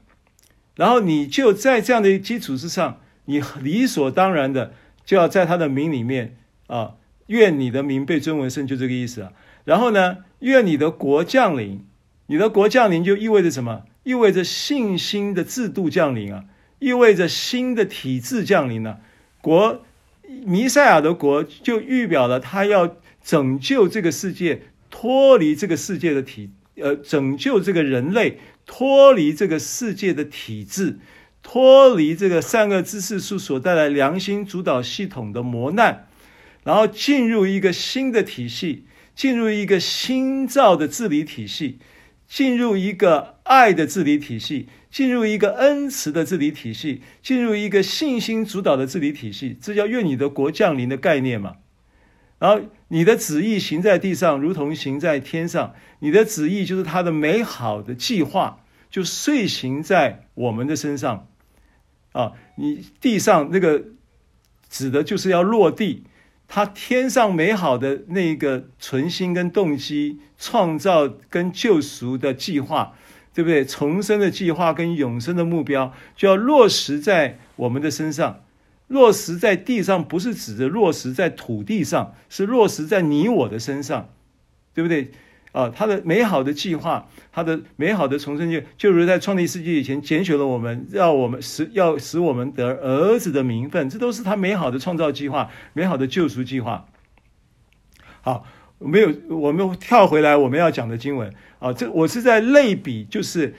[0.76, 4.72] 然后你就在这样的基础之上，你理所当然的
[5.04, 6.36] 就要在他的名里面
[6.68, 6.94] 啊，
[7.26, 9.32] 愿你的名被尊为圣，就这个意思啊。
[9.64, 11.84] 然后呢，愿你的国降临，
[12.26, 13.84] 你的国降临就意味着什么？
[14.04, 16.44] 意味着信心的制度降临啊。
[16.78, 19.00] 意味着新的体制降临了，
[19.40, 19.82] 国
[20.44, 24.60] 弥赛亚的国就预表了他要拯救这个世界，
[24.90, 30.98] 脱离这个世界的体，呃，拯救这个人类脱离这个世界的体制，
[31.42, 36.06] 脱离这个善恶知识树所带来良心主导系统的磨难，
[36.62, 38.84] 然后进入一个新的体系，
[39.16, 41.80] 进入一个新造的治理体系，
[42.28, 44.68] 进入一个爱的治理体系。
[44.88, 51.56] 进入一个恩慈的治理体系，进入一个信心主导的治理体系，这叫愿你的国降临的概念嘛。
[52.38, 55.74] 然后你的旨意行在地上，如同行在天上。
[55.98, 61.28] 你的旨意就是他的美好的计划，就遂行在我们的身上。
[62.12, 63.84] 啊，你地上那个
[64.70, 66.04] 指的就是要落地，
[66.48, 72.94] 他天上美好的那个存心跟动机，创造跟救赎的计划。
[73.34, 73.66] 对不对？
[73.66, 78.40] 重生的计划跟永生的目标就要落实在我们的身上，
[78.86, 84.08] 落实在地上，不是指着落实在土地上，是落实在你我的身上，
[84.72, 85.10] 对不对？
[85.56, 96.86] 啊，他的美好的计划，他的美好的重生计，就如在创立世界以前拣选了我们，让我们使要使我们得儿子的名分，这都是他美好的创造计划，美好的救赎计划。
[98.20, 98.44] 好。
[98.78, 103.54] 没有，我们跳回来，我们要讲的经文啊，这我是在类比，就是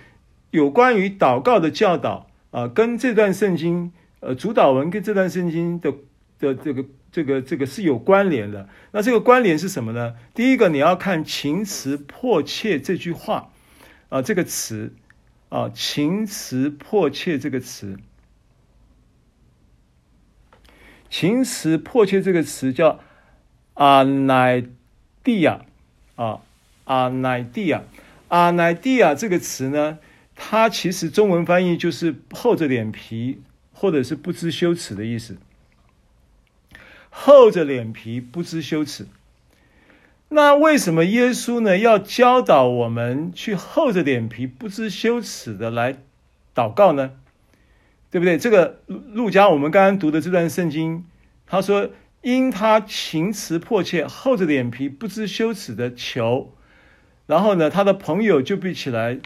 [0.51, 5.91] 有关于祷告的教导啊，跟这段圣经，呃，主祷文跟这段圣经的
[6.37, 6.85] 的这个
[7.17, 8.69] 这个这个是有关联的。
[8.91, 10.13] 那这个关联是什么呢？
[10.35, 13.49] 第一个，你要看“情辞迫切”这句话
[14.09, 14.93] 啊，这个词
[15.49, 17.97] 啊，“情辞迫切”这个词
[21.09, 22.99] ，“情辞迫切”这个词叫
[23.73, 24.63] “阿乃”。
[25.23, 25.65] 地亚
[26.15, 26.39] 啊，
[26.85, 27.83] 阿乃地亚，
[28.29, 29.99] 阿乃地亚这个词呢，
[30.35, 33.41] 它其实中文翻译就是厚着脸皮
[33.73, 35.35] 或者是不知羞耻的意思。
[37.19, 39.07] 厚着脸皮不知羞耻，
[40.29, 45.97] 那为什么耶稣呢要教导我们去厚着脸皮不知羞耻的来
[46.53, 47.11] 祷告呢？
[48.11, 48.37] 对不对？
[48.37, 51.05] 这个路加我们刚刚读的这段圣经，
[51.45, 51.89] 他说。
[52.23, 56.51] 因他情辞迫切，厚着脸皮不知羞耻的求，
[57.25, 59.19] 然后呢，他的朋友就必起来，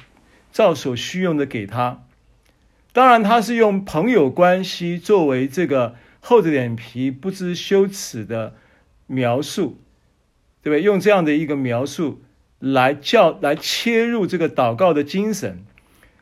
[0.52, 2.04] 照所需用的给他。
[2.92, 8.56] 当然，他是用朋友关系作为这个厚着脸皮不知羞耻的
[9.08, 9.78] 描述，
[10.64, 10.82] 对不对？
[10.82, 12.22] 用这样的一个描述
[12.60, 15.66] 来叫来切入这个祷告的精神，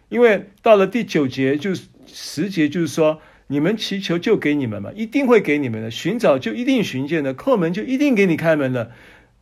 [0.10, 3.22] 因为到了第九节就是十节就是说。
[3.52, 8.92] 你们祈求就给你们嘛，一定会给你们的；寻找就一定寻见的，叩门就一定给你开门的，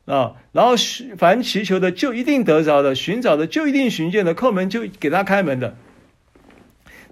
[0.06, 0.36] 啊！
[0.54, 0.76] 然后
[1.18, 5.76] 凡祈求的就一定得着的，寻找的就一定寻见的，叩门就给他开门的。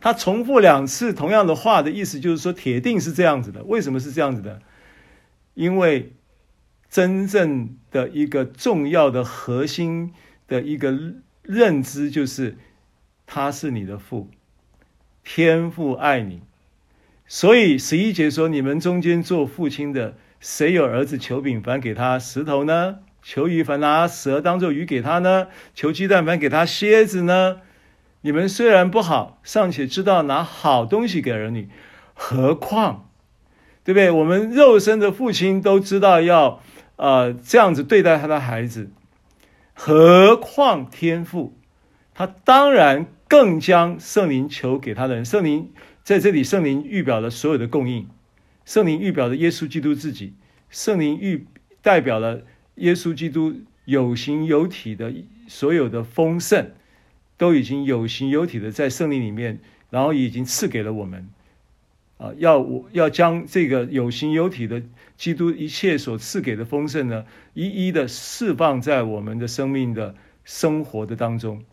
[0.06, 3.64] 他重复两次同样的话的意思，就是说铁定是这样子的。
[3.64, 4.62] 为什么是这样子的？
[5.56, 6.14] 因为
[6.92, 10.14] 真正的一个重要的核心
[10.48, 10.96] 的一个
[11.42, 12.56] 认知，就是
[13.26, 14.30] 他是你的父，
[15.24, 16.44] 天父爱你。
[17.26, 23.00] 所以十一节说：“你们中间做父亲的，谁有儿子求饼，反给他石头呢？
[23.24, 25.48] 求鱼，反拿蛇当做鱼给他呢？
[25.74, 27.62] 求鸡蛋，反给他蝎子呢？
[28.26, 31.70] 你们虽然不好，尚且知道拿好东西给儿女，
[32.16, 33.12] 何况，
[33.84, 34.10] 对不对？
[34.10, 36.60] 我们肉身的父亲都知道要，
[36.96, 38.90] 呃，这样子对待他的孩子，
[39.76, 41.56] 何况天父，
[42.16, 45.72] 他当然更将圣灵求给他的人，圣灵。”
[46.04, 48.08] 在这里，圣灵预表了所有的供应，
[48.66, 50.34] 圣灵预表了耶稣基督自己，
[50.72, 51.46] 圣灵预
[51.84, 52.42] 代表了
[52.78, 53.54] 耶稣基督
[53.86, 55.14] 有形有体的
[55.48, 56.72] 所有的丰盛，
[57.38, 59.60] 都已经有形有体的在圣灵里面，
[59.90, 61.28] 然后已经赐给了我们。
[62.18, 64.82] 啊，要我要将这个有形有体的
[65.18, 71.66] 基督一切所赐给的丰盛呢，一一的释放在我们的生命的生活的当中。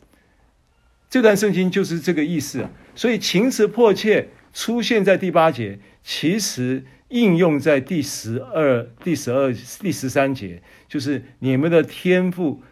[1.09, 2.67] 这段圣经就是这个意思，
[2.97, 12.63] 所以情词迫切出现在第八节，其实应用在第十二、第十二、第十三节，就是你们的天赋，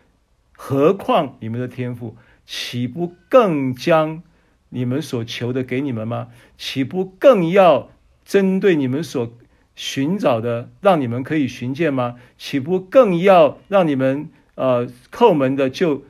[0.53, 2.17] 何况你们的天赋，
[2.53, 4.25] 岂不更将
[4.71, 6.31] 你们所求的给你们吗？
[6.59, 7.93] 岂不更要
[8.25, 9.33] 针对你们所
[9.77, 12.17] 寻找的，让你们可以寻见吗？
[12.37, 16.03] 岂不更要让你们呃叩门的就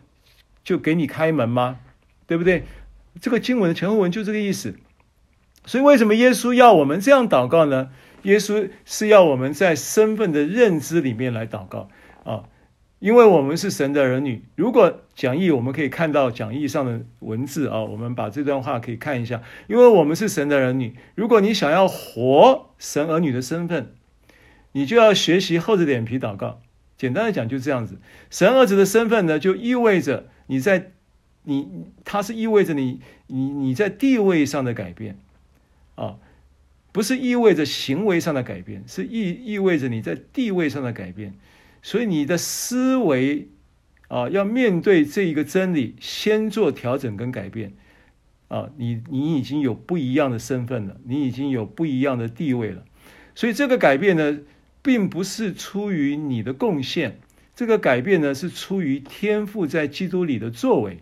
[0.64, 1.80] 就给你开门吗？
[2.26, 2.64] 对不对？
[3.20, 4.76] 这个经文的前后文就这个意思。
[5.66, 7.90] 所以为什么耶稣要我们这样祷告呢？
[8.22, 11.90] 耶稣是要我们在身份的认知里面来祷告，
[13.00, 14.44] 因为我们是神的儿女。
[14.54, 19.42] 如果讲义我们可以看到讲义上的文字啊，我们把这段话可以看一下。
[19.66, 23.94] 因为我们是神的儿女，如果你想要活神儿女的身份，
[24.72, 26.60] 你就要学习厚着脸皮祷告。
[26.96, 27.98] 简单的讲就这样子，
[28.30, 30.92] 神儿子的身份呢，就意味着你在。
[31.42, 35.18] 你他是意味着你你你在地位上的改变，
[35.94, 36.18] 啊，
[36.92, 41.32] 不是意味着行为上的改变，是意意味着你在地位上的改变。
[41.82, 43.48] 所以你的思维
[44.08, 47.74] 啊，要面对这一个真理，先做调整跟改变。
[48.48, 52.84] 啊，你你已经有不一样的身份了，你已经有不一样的地位了。
[53.34, 54.40] 所以这个改变呢，
[54.82, 57.20] 并不是出于你的贡献，
[57.54, 60.98] 这个改变呢，是出于天赋在基督里的作为。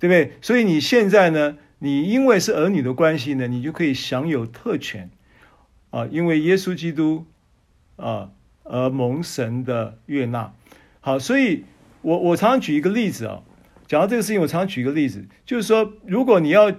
[0.00, 0.32] 对不对？
[0.42, 5.10] 所以你现在呢，你因为是儿女的关系呢，你就可以享有特权
[5.90, 7.26] 啊，因为耶稣基督
[7.96, 8.32] 啊
[8.64, 10.52] 而蒙神的悦纳。
[11.00, 11.64] 好，所以
[12.02, 13.42] 我我常常举一个例子啊，
[13.86, 16.72] 讲到这个事情，我常常举一个例子，就是说，如果你要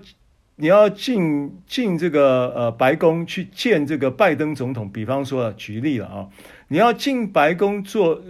[0.58, 6.28] 你要进进这个呃白宫去见这个拜登总统，比方说举例了啊，
[6.68, 8.22] 你要进白宫做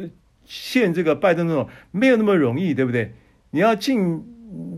[0.46, 3.14] 见这个拜登总统，没有那么容易，对不对？
[3.50, 4.24] 你要进。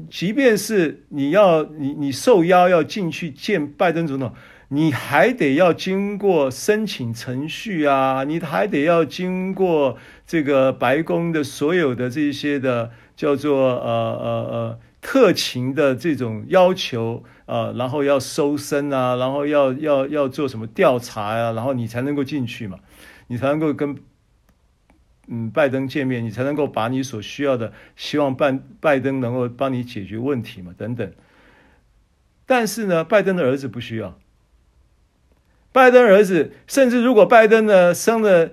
[0.10, 4.34] 即便是你要你你受邀要进去见拜登总统，
[4.70, 22.80] 你还得要经过申请程序啊，你还得要经过这个白宫的所有的这些的叫做呃呃呃特勤的这种要求啊，然后要搜身啊，然后要要要做什么调查呀，然后你才能够进去嘛，
[23.28, 23.98] 你才能够跟。
[25.30, 31.12] 嗯，拜登见面，你才能够把你所需要的，希望拜拜登能够帮你解决问题嘛，等等。
[32.46, 34.18] 但是呢，拜登的儿子不需要。
[35.72, 38.50] 拜登儿子，甚至如果拜登呢生了，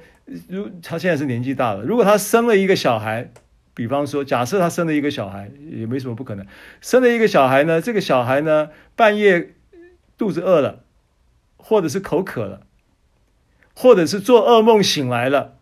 [0.49, 3.31] 如他现在是年纪大了，如果他生了一个小孩，
[3.73, 6.47] 比方说，假设他生了一个小孩，也没什么不可能。
[6.81, 9.55] 生了一个小孩呢，这个小孩呢，半夜
[10.17, 10.85] 肚子饿了，
[11.57, 12.61] 或者是口渴了，
[13.75, 15.57] 或者是做噩梦醒来了。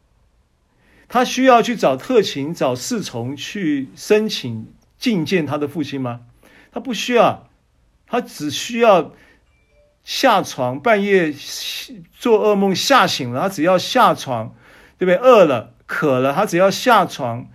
[1.08, 6.22] 他需要去找特勤、找侍从去申请觐见他的父亲吗？
[6.70, 7.48] 他不需要，
[8.06, 9.12] 他只需要
[10.04, 11.32] 下床，半夜
[12.18, 14.54] 做噩梦吓醒了，他只要下床，
[14.98, 15.16] 对不对？
[15.16, 17.48] 饿了、渴了，他只要下床，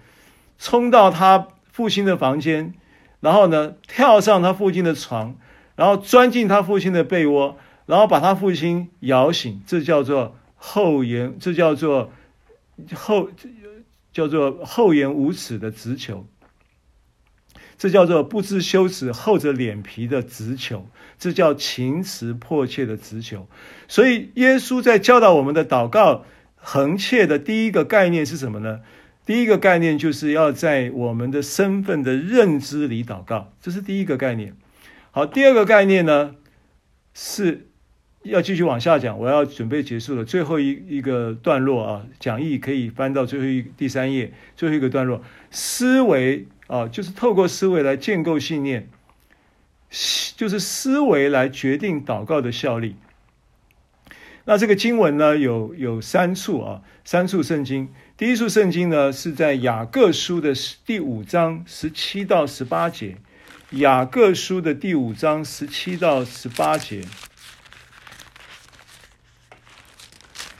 [0.57, 2.73] 冲到他父亲的房间，
[3.19, 5.35] 然后呢，跳上他父亲的床，
[5.75, 12.11] 然后钻进他父亲的被窝，然后把他父亲摇醒，这叫做厚颜，这叫做。
[12.93, 13.31] 厚
[14.13, 16.27] 叫做厚颜无耻的直求，
[17.75, 20.85] 这叫做不知羞耻、厚着脸皮的直求，
[21.17, 23.47] 这叫情词迫切的直求。
[23.87, 26.25] 所以，耶稣在教导我们的祷告
[26.55, 28.81] 恒切的第一个概念是什么呢？
[29.25, 34.55] 第一个概念就是要在我们的身份的认知里祷告，这是第一个概念。
[35.11, 36.35] 好，第二个概念呢
[37.13, 37.63] 是。
[38.23, 40.25] 要继续往下讲，我要准备结束了。
[40.25, 48.89] 最后一一个段落啊，讲义可以翻到最后一第三页，最后一个段落，思维啊，就是透过思维来建构信念，
[50.35, 52.95] 就是思维来决定祷告的效力。
[54.45, 57.93] 那这个经文呢，有有三处啊，三处圣经。
[58.15, 60.53] 第一处圣经呢，是在雅各书的
[60.85, 63.17] 第五章十七到十八节。
[63.71, 67.01] 雅各书的第五章十七到十八节。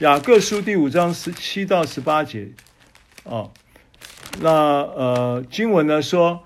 [0.00, 2.50] 雅各书第五章十七到十八节，
[3.24, 3.50] 哦，
[4.40, 6.44] 那呃，经文呢说，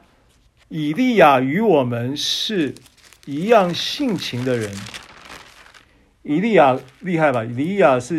[0.74, 2.74] 以利亚与我们是
[3.26, 4.74] 一样性情的人。
[6.22, 7.44] 以利亚厉害吧？
[7.44, 8.18] 以利亚是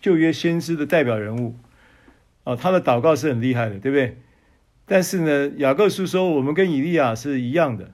[0.00, 1.54] 旧约先知的代表人物，
[2.42, 4.18] 啊、他的祷告是很厉害的，对不对？
[4.86, 7.92] 但是呢，雅各书说我们跟以利亚是一样的，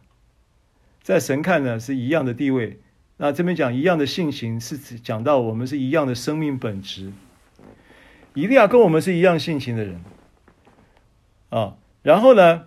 [1.02, 2.80] 在神看呢是一样的地位。
[3.18, 7.12] 那这边讲一样的性情，是指讲到我们是一样的生命本质。
[8.32, 10.00] 以利亚跟我们是一样性情的人
[11.50, 11.76] 啊。
[12.02, 12.62] 然后呢，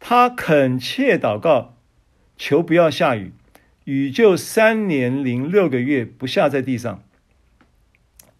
[0.00, 1.76] 他恳切祷告，
[2.36, 3.32] 求不要下雨，
[3.84, 7.04] 雨就三年零六个月不下在地上。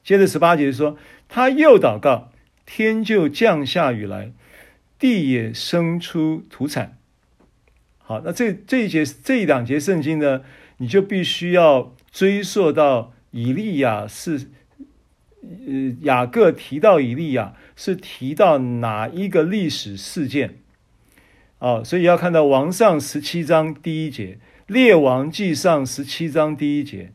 [0.02, 0.96] 接着十八节说，
[1.28, 2.32] 他又祷告，
[2.66, 4.32] 天就降下雨来，
[4.98, 6.96] 地也生出土产。
[7.98, 10.42] 好，那这这一节这一两节圣经呢？
[10.78, 14.50] 你就必须要追溯到以利亚是，
[15.42, 20.59] 呃，雅各提到以利亚是提到哪一个历史事件？
[21.60, 27.12] 哦，所以要看到王上十七章第一节，列王记上十七章第一节，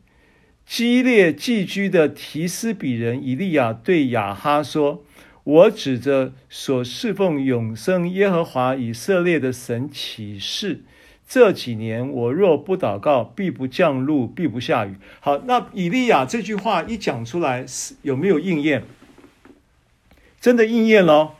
[0.64, 5.04] 基列寄居的提斯比人以利亚对亚哈说
[5.42, 10.84] ：“我指着所侍奉永生耶和华以色列的神起誓。”
[11.28, 14.94] 这几年我若不祷告，必不降露，必不下雨。
[15.18, 18.84] 好，那以利亚这句话一讲出来，是有没有应验？
[20.40, 21.34] 真的应验了，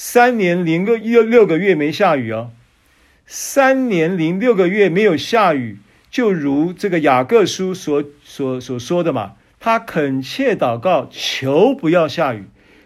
[0.00, 2.52] 三年零个六六个月没下雨哦，
[3.26, 12.44] 三年零六个月没有下雨，就如这个雅各书所所所说的嘛，他恳切祷告，求不要下雨，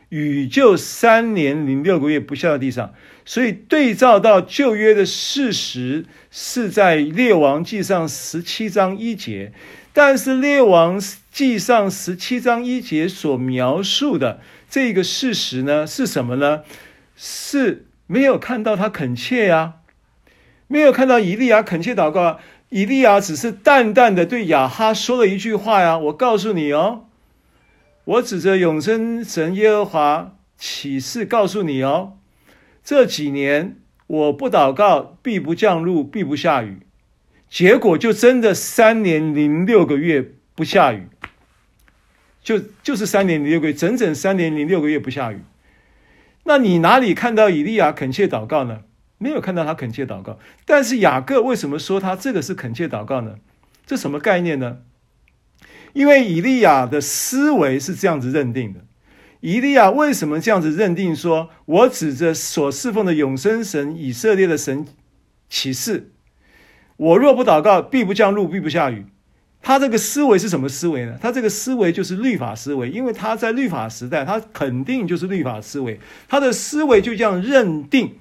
[0.09, 2.95] 雨就三年零六个月不下到地上。
[3.27, 9.53] 所以对照到旧约的事实是在列王记上十七章一节，
[9.93, 10.99] 但是列王
[11.31, 14.41] 记上十七章一节所描述的
[14.71, 16.63] 这个事实呢，是什么呢？
[17.15, 19.75] 是没有看到他恳切呀，
[20.67, 22.41] 没有看到以利亚恳切祷告，
[22.71, 27.07] 以利亚只是淡淡的对亚哈说了一句话呀，我告诉你哦，
[28.05, 32.15] 我指着永生神耶和华起誓告诉你哦。
[32.83, 33.77] 这几年
[34.07, 36.81] 我不祷告，必不降露，必不下雨，
[37.49, 41.07] 结果就真的三年零六个月不下雨，
[42.43, 45.41] 就就是三年零六个月，整整三年零六个月不下雨。
[46.45, 48.81] 那你哪里看到以利亚恳切祷告呢？
[49.19, 50.39] 没有看到他恳切祷告。
[50.65, 53.37] 但是雅各为什么说他这个是恳切祷告呢？
[53.87, 54.79] 这什么概念呢？
[55.93, 58.81] 因为以利亚的思维是这样子认定的。
[59.41, 64.87] 以利亚为什么这样子认定说：“我指着所侍奉的永生神以色列的神
[65.49, 66.13] 起誓，
[66.97, 69.07] 我若不祷告，必不降露，必不下雨。”
[69.63, 71.17] 他这个思维是什么思维呢？
[71.21, 76.01] 他这个思维就是律法思维，因为他在律法时代，他肯定就是律法思维。
[76.29, 78.17] 他的思维就这样认定，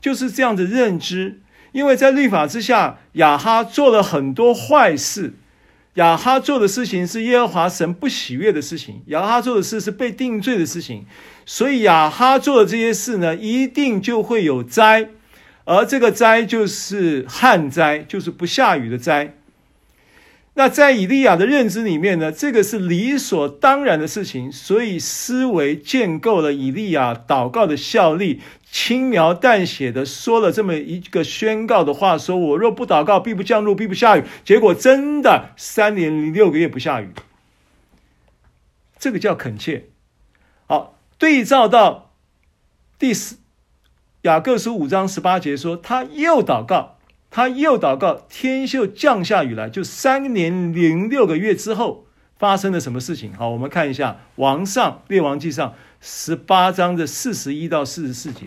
[0.00, 1.40] 就是这样的认知。
[1.72, 5.32] 因为在律法之下，亚哈做了很多坏事。
[5.94, 11.04] 亚哈做的事情是耶和华神不喜悦的事情，亚哈做的事是被定罪的事情，
[11.44, 15.08] 所以亚哈做的这些事呢，一定就会有灾，
[15.64, 19.34] 而这个灾就是旱灾，就是不下雨的灾。
[20.54, 28.40] 那在以利亚的认知里面呢，这个是理所当然的事情，所以思维建构了以利亚祷告的效力。
[28.70, 34.24] 轻描淡写的说了这么一个宣告的话，说我若不祷告，必不降露，必不下雨。
[34.44, 37.10] 结果真的三年零六个月不下雨，
[38.98, 39.88] 这个叫恳切。
[40.66, 42.14] 好，对照到
[42.98, 43.36] 第四
[44.22, 46.96] 雅各书五章十八节说，他又祷告，
[47.32, 49.68] 他又祷告，天就降下雨来。
[49.68, 52.06] 就三年零六个月之后
[52.38, 53.32] 发生了什么事情？
[53.32, 55.74] 好，我们看一下王上列王记上。
[56.04, 58.40] 十八章的四十一到四十四节，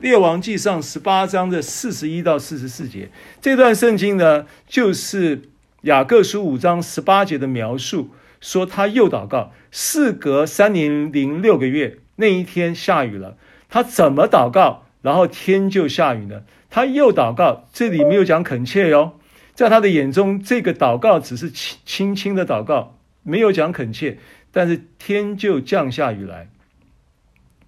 [0.00, 3.08] 列王记上》十八章的四十一到四十四节，
[3.40, 5.44] 这段圣经呢，就是
[5.84, 13.38] 雅各书五章十八节的描述，说他又祷告，事隔三年零六个月，那一天下雨了。
[13.70, 16.44] 他怎么祷告，然后天就下雨了？
[16.70, 19.18] 他又祷告，这里没有讲恳切哟，
[19.54, 24.18] 在他的眼中，这个祷告只是轻轻轻的祷告，没有讲恳切，
[24.52, 26.48] 但是天就降下雨来。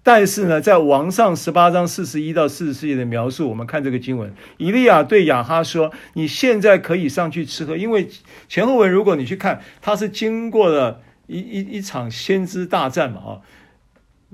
[0.05, 8.09] 但是呢，在王上十八章四十一到四十四节的描述，我们看这个经文，以利亚对亚哈说：“你现在可以上去吃喝，因为
[8.49, 13.31] 前后文如果你去看，他是经过了一一一场先知大战嘛啊，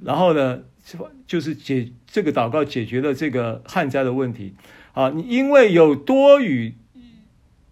[0.04, 0.62] 然后呢，
[1.28, 4.56] 就是解这个祷告解决了这个旱灾的问题。
[4.94, 6.76] 啊，你因为有多雨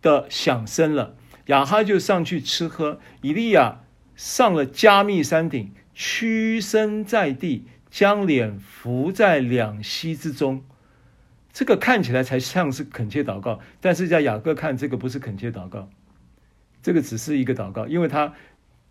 [0.01, 1.15] 的响声了，
[1.47, 3.81] 亚哈就上去吃喝，以利亚
[4.15, 10.61] 上了加密山顶，屈身在地。”将脸伏在两膝之中，
[11.53, 15.89] 这个看起来才像是恳切祷告，但是在雅各看这个不是恳切祷告，
[16.83, 18.33] 这个只是一个祷告，因为他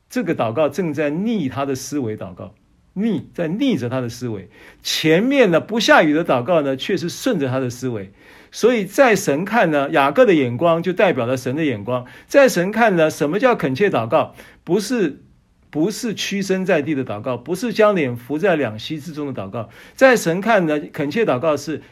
[0.09, 2.55] 这个祷告正在逆他的思维祷告，
[2.97, 4.49] 逆在逆着他的思维。
[4.83, 8.11] 前面呢不下雨的祷告呢，却是顺着他的思维，
[8.51, 14.35] 所以在神看呢，雅各的眼光就代表了神的眼光，在神看呢，什么叫恳切祷告？
[14.65, 15.23] 不是。
[15.69, 21.83] 不是屈身在地的祷告，不是将脸伏在两膝之中的祷告，在神看呢，恳切祷告是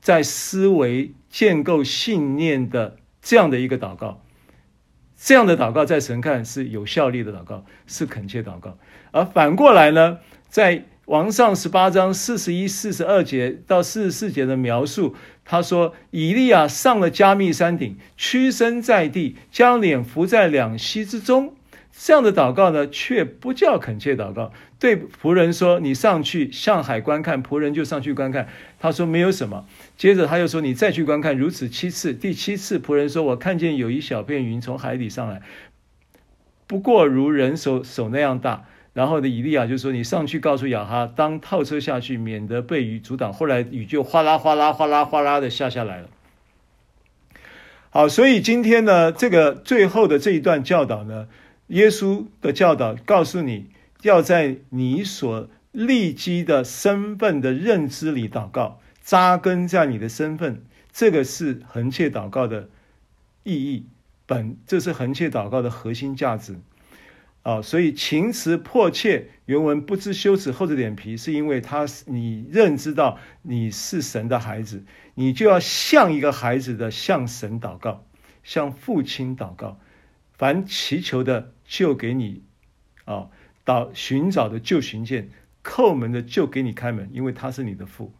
[0.00, 4.24] 在思维建构信念的这样的一个祷告，
[5.16, 8.76] 这样的祷告在神看是有效力的祷告，是恳切祷告。
[9.12, 10.18] 而反过来呢，
[10.48, 15.14] 在王上十八章四十一、四十二节到四十四节的描述，
[15.44, 21.54] 他说以利亚上了加密山顶，屈身在地，将脸伏在两膝之中。
[22.00, 24.52] 这样的祷告呢，却不叫恳切祷告。
[24.78, 28.46] 对仆人说：“你上去向海观看。”仆人就上去观看。
[28.78, 29.66] 他说：“没有什么。”
[29.98, 32.14] 接着他又说：“你再去观看。”如此七次。
[32.14, 35.42] 第七次，仆人说：“我看见有一小片云从海底上来，
[36.68, 38.66] 不过如人手手那样大。”
[38.98, 46.08] 然后呢，以利亚就说：“你上去告诉亚哈，当套车下去，免得被雨阻挡。”后来雨就哗啦哗啦哗啦哗啦的下下来了。
[47.90, 51.28] 好，所以今天呢，这个最后的这一段教导呢。
[51.68, 53.66] 耶稣的教导告诉你
[54.02, 62.68] 要在你所立基的身份的认知里祷告，扎根在你的身份，这个是恒切祷告的
[63.44, 63.86] 意义
[64.26, 66.56] 本，这是恒切祷告的核心价值
[67.42, 67.62] 啊！
[67.62, 74.84] 所以情词迫切，原文不知羞耻厚着脸皮，是因为他你认知到你是神的孩子，
[75.14, 78.04] 你就要像一个孩子的向神祷告，
[78.42, 79.78] 向父亲祷告，
[80.32, 81.52] 凡祈求的。
[81.70, 82.44] 就给你，
[83.04, 83.28] 啊，
[83.62, 85.28] 到寻找的就寻见，
[85.62, 88.14] 叩门的就给你开门，因为他是你的父。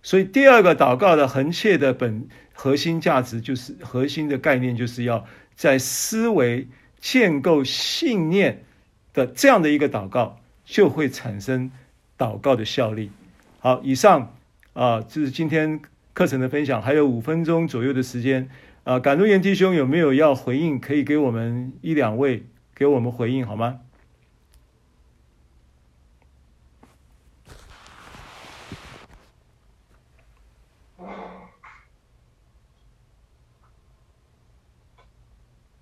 [0.00, 5.26] 所以第二个祷告的恒切的本核心价值，就是核心的概念，就是要
[5.56, 6.68] 在思维
[7.04, 8.64] 建构信念
[9.12, 11.70] 的这样的一个祷告，就会产生
[12.16, 13.10] 祷告的效力。
[13.58, 14.34] 好，以上
[14.72, 15.82] 啊，就是今天
[16.14, 18.48] 课程的分享，还有五分钟左右的时间
[18.84, 20.80] 啊，感动言弟兄有没有要回应？
[20.80, 22.46] 可以给我们一两位。
[22.76, 23.78] 给我们回应好吗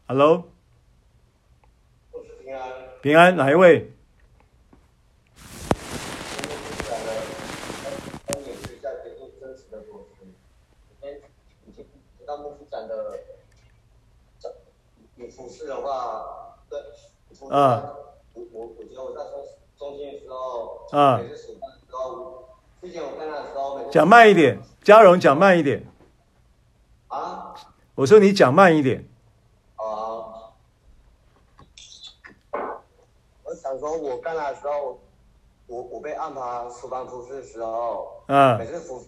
[0.06, 0.51] ？Hello，
[3.02, 3.90] 平安，哪一位？
[17.50, 17.92] 啊，
[18.34, 19.44] 我我我觉得我在中
[19.76, 22.48] 中间的时候，啊，每次数班的时候，
[22.80, 25.84] 之前我看他的时候，讲慢一点，嘉荣讲慢一点。
[27.08, 27.52] 啊？
[27.96, 29.04] 我说你讲慢一点。
[29.74, 30.54] 啊。
[33.82, 35.00] 我想说，我干他的时候，
[35.66, 36.40] 我我被安排
[36.70, 39.04] 数班服侍的时候，嗯，每次服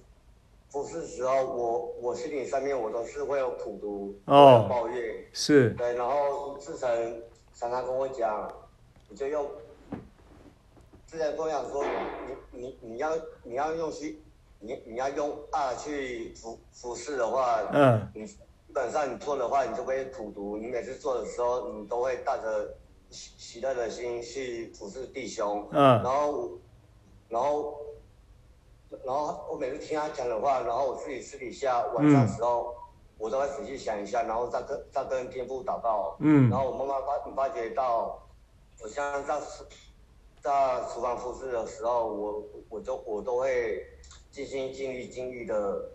[0.68, 7.22] 服侍的时候，我我心里上面我都是会有苦读，哦，抱怨，是，对，然后自成。
[7.56, 8.52] 常常跟我讲，
[9.08, 9.48] 你就用，
[11.06, 11.84] 之前跟我讲说，
[12.50, 14.20] 你你你要你要用心，
[14.58, 18.36] 你你要用爱去服服侍的话，嗯，你基
[18.74, 20.56] 本上你做的话，你就会苦读。
[20.56, 22.74] 你每次做的时候，你都会带着
[23.14, 26.50] 喜喜乐的心去服侍弟兄，嗯，然后
[27.28, 27.80] 然后
[29.04, 32.74] 然后我每次听他讲的话，然后我自己私底下晚上的时候。
[33.16, 36.16] 我都会仔细想一下，然后再跟再跟天父祷告。
[36.18, 38.20] 嗯，然后我慢慢发发觉到，
[38.82, 39.40] 我像在
[40.42, 43.86] 在厨房服侍的时候，我我都我都会
[44.32, 45.90] 尽心尽力尽力的，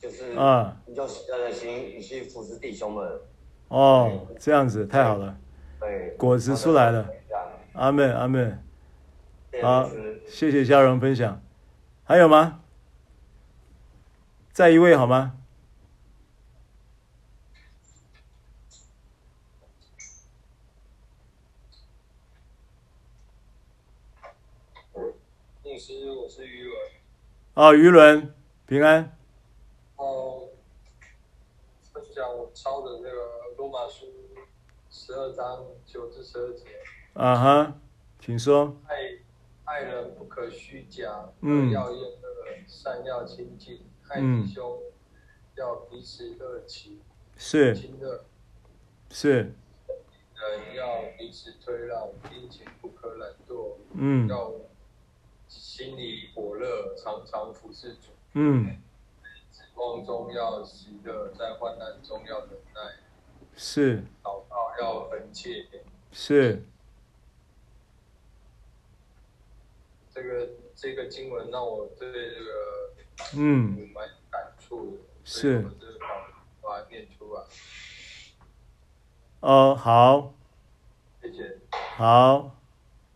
[0.00, 3.20] 就是啊，用喜乐的心去服侍弟兄们。
[3.68, 5.38] 哦，这样子太好了。
[6.16, 7.08] 果子出来了。
[7.74, 8.64] 阿门，阿门。
[9.62, 9.88] 好，
[10.28, 11.40] 谢谢嘉荣分享。
[12.04, 12.62] 还有吗？
[14.52, 15.34] 再一位好吗？
[24.92, 25.14] 牧，
[26.22, 26.76] 我是于伦。
[27.54, 28.34] 哦，余伦，
[28.66, 29.16] 平安。
[29.96, 30.48] 哦，
[31.94, 33.17] 我抄的那个
[35.08, 36.66] 十二章九至十二节。
[37.14, 37.80] 啊哈，
[38.20, 38.76] 请说。
[38.86, 38.94] 爱
[39.64, 42.18] 爱人不可虚假，嗯，要厌恶，
[42.66, 44.78] 善要亲近，爱弟兄
[45.54, 47.00] 要彼此热情
[47.38, 48.26] 是亲热，
[49.08, 49.54] 是。
[50.34, 53.76] 人要彼此推让，并且不可懒惰。
[53.94, 54.28] 嗯。
[54.28, 54.52] 要
[55.48, 58.10] 心里火热，常常服侍主。
[58.34, 58.76] 嗯。
[59.50, 63.07] 指望中要喜乐，在患难中要忍耐。
[63.58, 63.98] 是。
[64.22, 65.66] 祷告要恒切。
[66.12, 66.62] 是。
[70.14, 74.98] 这个这个经文让我对这个嗯蛮感触的。
[75.24, 75.56] 是。
[75.56, 75.98] 我这个
[76.62, 77.42] 把它念出来。
[79.40, 80.32] 哦，好。
[81.20, 81.58] 谢谢。
[81.96, 82.56] 好，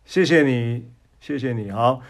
[0.03, 0.91] 谢谢你，
[1.21, 1.71] 谢谢你。
[1.71, 2.01] 好，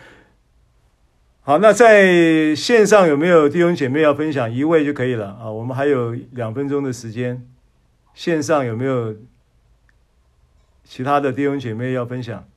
[1.42, 4.52] 好，那在线上有没有弟兄姐妹要分享？
[4.52, 5.52] 一位就可以了啊。
[5.52, 7.48] 我们还有两分钟的时间，
[8.14, 9.16] 线上有没有
[10.84, 12.48] 其他的弟兄姐妹要分享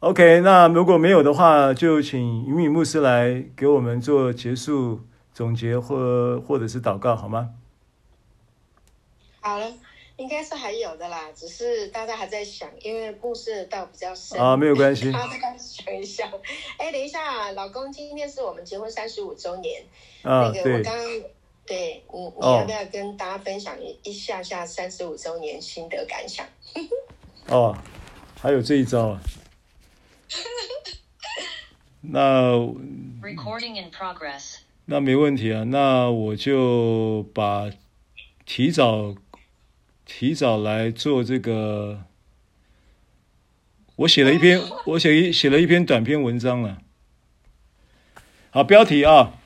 [0.00, 7.54] ？OK，那如果没有的话，就请云敏牧师来给我们做结束总结或或者是祷告，好吗？
[9.42, 9.70] 好了，
[10.16, 16.30] 应该是还有的啦，只是大家还在想，因为故事的道比较深啊，没有关系， 大家想一想。
[16.78, 19.82] 哎，等一下，老公，今天是我们结婚三十五周年，
[20.22, 21.06] 啊，那个我刚刚
[21.66, 26.46] 对你，你要不要跟大家分享一一下下三十五周年心得感想？
[27.48, 27.76] 哦，
[28.40, 29.20] 还有这一招啊。
[32.00, 32.52] 那
[33.22, 34.58] Recording in progress.
[34.86, 37.70] 那没问题啊，那我就把
[38.44, 39.14] 提早
[40.04, 42.04] 提早来做这个，
[43.96, 46.78] 我写了一篇，我写一写了一篇短篇文章了。
[48.50, 49.38] 好，标题啊，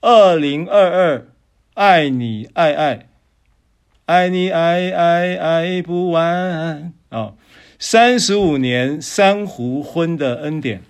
[0.00, 1.28] 二零二二，
[1.74, 3.08] 爱你爱爱，
[4.04, 7.34] 爱你爱爱爱不完啊。
[7.78, 10.82] 三十五年珊瑚婚的恩典。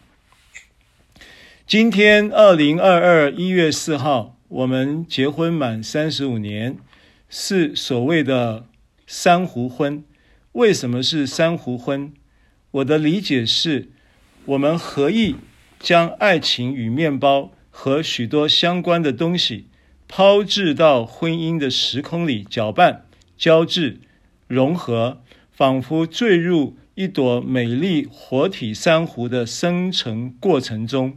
[1.66, 6.78] 今天二零二二一月四号，我们结婚满三十五年，
[7.28, 8.66] 是所谓的
[9.06, 10.04] 珊瑚婚。
[10.52, 12.12] 为什么是珊瑚婚？
[12.72, 13.88] 我的理解是，
[14.44, 15.36] 我们合意
[15.78, 19.68] 将爱情与面包和许多相关的东西
[20.06, 23.06] 抛置到婚姻的时空里搅拌、
[23.36, 24.00] 交织、
[24.46, 25.22] 融合。
[25.56, 31.16] 仿佛坠入一朵美丽活体珊瑚的生成过程中，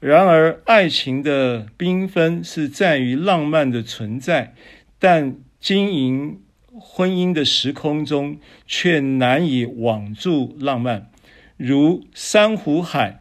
[0.00, 4.56] 然而爱情的缤纷是在于浪漫的存在，
[4.98, 6.40] 但经营
[6.80, 11.10] 婚姻的时空中却难以网住浪漫。
[11.56, 13.20] 如《珊瑚海》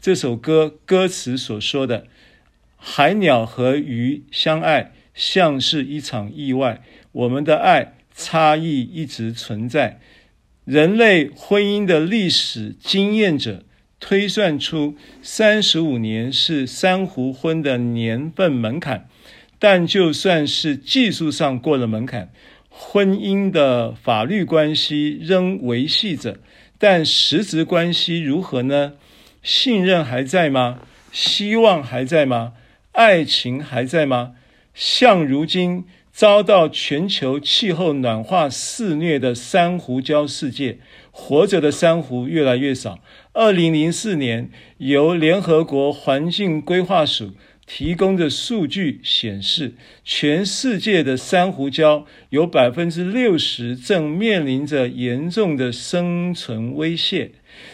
[0.00, 2.06] 这首歌歌词所说的
[2.76, 6.82] ：“海鸟和鱼相爱，像是一场意外。
[7.12, 9.98] 我们的爱。”差异一直存在。
[10.64, 13.64] 人类婚姻的历史经验者
[13.98, 19.08] 推算出，三十五年是珊瑚婚的年份门槛。
[19.58, 22.30] 但就算是技术上过了门槛，
[22.76, 26.38] 婚姻的法律关系仍维系着。
[26.78, 28.94] 但实质关系如何呢？
[29.42, 30.80] 信任还在吗？
[31.12, 32.54] 希望还在吗？
[32.92, 34.32] 爱情还在吗？
[34.74, 35.84] 像如今。
[36.14, 40.78] 遭到全球气候暖化肆虐的珊瑚礁世界，
[41.10, 43.00] 活着的珊瑚越来越少。
[43.32, 44.48] 二零零四年，
[44.78, 47.32] 由联合国环境规划署
[47.66, 49.74] 提供的数据显示，
[50.04, 57.32] 全世界的珊瑚礁有百分之六十正面临着严重的生存威胁。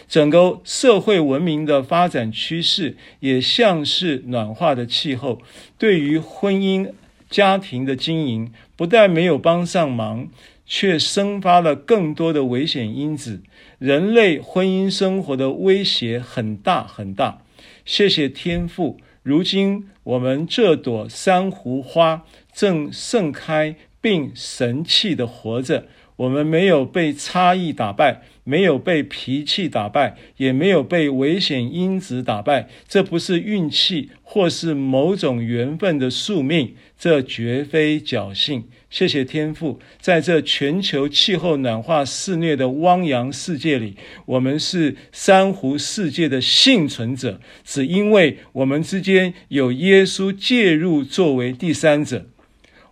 [0.08, 5.40] 整个社会文明的发展趋势，也像是暖化的气候，
[5.78, 6.92] 对于婚姻。
[7.30, 10.28] 家庭的经营不但没有帮上忙，
[10.66, 13.40] 却生发了更多的危险因子。
[13.78, 17.42] 人类婚姻生活的威胁很大很大。
[17.84, 22.24] 谢谢天赋，如今我们这朵珊瑚花
[22.54, 25.86] 正盛开并神气的活着。
[26.16, 32.68] 我们没有被差异打败，没有被脾气打败，也没有被危险因子打败。
[32.86, 38.64] 这不是运气，或是某种缘分的宿命，这绝非侥幸。
[38.90, 43.96] 谢谢天父，在这全球气候暖化肆虐的汪洋世界里，
[44.26, 52.26] 我们是珊瑚世界的幸存者，只因为我们之间有耶稣介入作为第三者。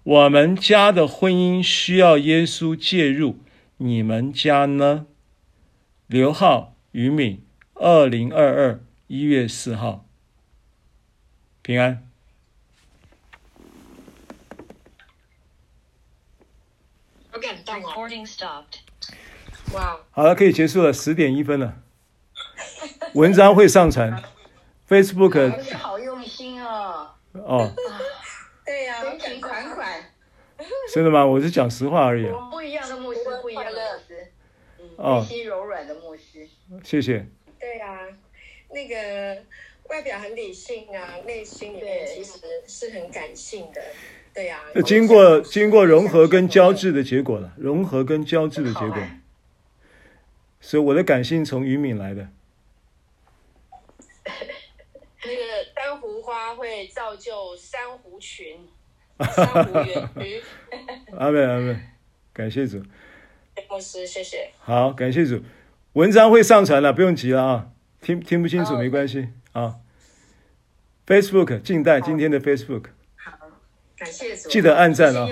[0.05, 3.41] 我们家的婚姻需要耶稣介入，
[3.79, 5.07] 你们家呢？
[6.07, 7.43] 刘浩、于敏，
[7.75, 10.07] 二零二二一月四号，
[11.61, 12.07] 平安。
[17.39, 17.93] 好感动哦。
[17.94, 18.81] Recording stopped.
[19.73, 21.73] 哇，好了，可以结束了，十点一分了。
[23.15, 24.20] 文章会上传
[24.89, 25.52] ，Facebook。
[25.78, 27.10] 好用心哦。
[27.35, 27.73] 哦。
[28.66, 30.12] 对呀、啊，人情款款。
[30.93, 31.24] 真的吗？
[31.24, 32.32] 我是讲实话而已、啊。
[32.35, 34.32] 我们不一样的牧师，不一样的牧师。
[34.81, 36.48] 嗯，哦，内心柔软的牧师。
[36.82, 37.24] 谢谢。
[37.60, 38.01] 对啊，
[38.70, 39.40] 那个
[39.90, 43.81] 外表很理性啊，内心里面其实是很感性的。
[44.35, 44.81] 对呀、啊。
[44.83, 48.97] 经过经过融合跟交织的结果了，融合跟交织的结果。
[50.61, 52.29] 所以我的感性从于敏来的。
[55.25, 55.43] 那个
[55.75, 58.59] 珊瑚花会造就珊瑚群，
[59.19, 60.43] 珊瑚园区。
[61.17, 61.81] 阿门阿门，
[62.33, 62.83] 感谢主。
[63.69, 64.51] 牧师，谢谢。
[64.61, 65.43] 好，感谢主。
[65.95, 67.71] 文章会上传了，不用急了啊。
[68.01, 69.77] 听听不清楚没关系啊。
[71.07, 72.91] Facebook 静待今天的 Facebook。
[73.99, 74.49] 好，感谢主。
[74.49, 75.29] 记得按赞啊。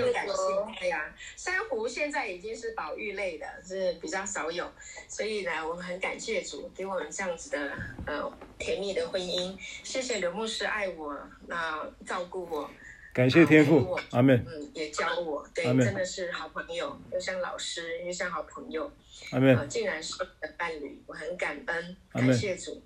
[0.79, 4.69] 哎呀，珊瑚现在已经是保育类的，是比较少有，
[5.07, 7.71] 所以呢，我们很感谢主给我们这样子的
[8.05, 9.57] 呃甜蜜的婚姻。
[9.83, 11.17] 谢谢刘牧师爱我，
[11.47, 12.69] 那照顾我，
[13.13, 14.45] 感谢天父，阿门。
[14.47, 18.91] 嗯，也教我，对，真的是好朋友，又像老师，又像好朋友，
[19.31, 19.57] 阿门。
[19.57, 22.83] 呃，竟然是我的伴侣，我很感恩，感谢主。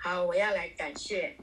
[0.00, 1.36] 好，我要来感谢，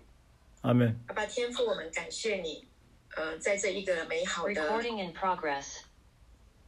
[0.62, 0.99] 阿门。
[1.07, 2.68] 爸爸天父，我们感谢你，
[3.16, 5.78] 呃，在这一个美好的 Recording in progress。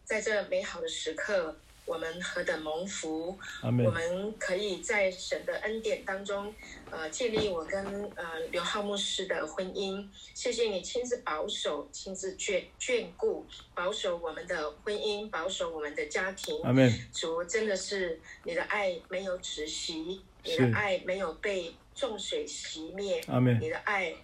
[0.05, 3.37] 在这美好的时刻，我们何等蒙福！
[3.61, 6.53] 我们可以在神的恩典当中，
[6.89, 7.83] 呃，建立我跟
[8.15, 10.07] 呃刘浩牧师的婚姻。
[10.33, 13.45] 谢谢你亲自保守、亲自眷眷顾、
[13.75, 16.57] 保守我们的婚姻，保守我们的家庭。
[16.63, 16.89] 阿门。
[17.13, 23.21] 主真的是你的爱没有止息，你的爱没有被众水熄灭。
[23.27, 23.59] 阿门。
[23.59, 24.15] 你的爱。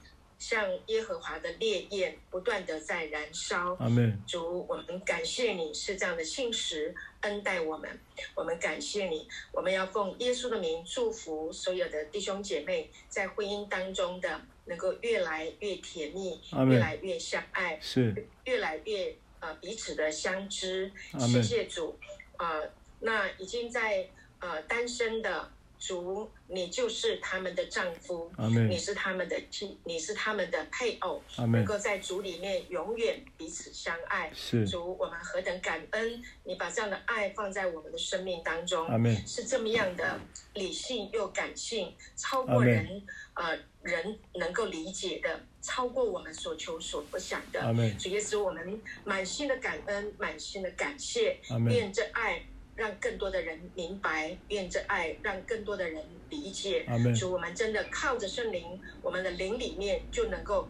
[0.44, 3.78] 像耶和华的烈焰不断的在燃烧。
[3.80, 4.22] 阿门。
[4.28, 7.90] 主，我们感谢你是这样的信实恩待我们。
[8.36, 16.38] 我们感谢你，我们要奉耶稣的名祝福所有的弟兄姐妹在婚姻当中的能够越来越甜蜜，
[16.70, 20.92] 越来越相爱，是越来越呃彼此的相知。
[21.18, 21.98] 谢谢主，
[22.38, 24.10] 呃，那已经在
[24.40, 25.50] 呃单身的。
[25.84, 28.32] 主，你就是他们的丈夫
[28.70, 34.32] 你是他们的妻，你是他们的配偶能够在主里面永远彼此相爱。
[34.34, 36.24] 是主，我们何等感恩！
[36.46, 38.88] 你把这样的爱放在我们的生命当中.
[39.28, 40.18] 是这么样的
[40.54, 43.02] 理性又感性，超过人
[43.34, 47.60] 呃人能够理解的，超过我们所求所不想的。
[48.00, 52.42] 主耶稣，我们满心的感恩，满心的感谢，愿这爱。
[52.76, 56.86] 让更多的人明白，愿这爱让更多的人理解。
[57.16, 60.68] 主，我们真的靠着圣灵，我们的灵里面就能够，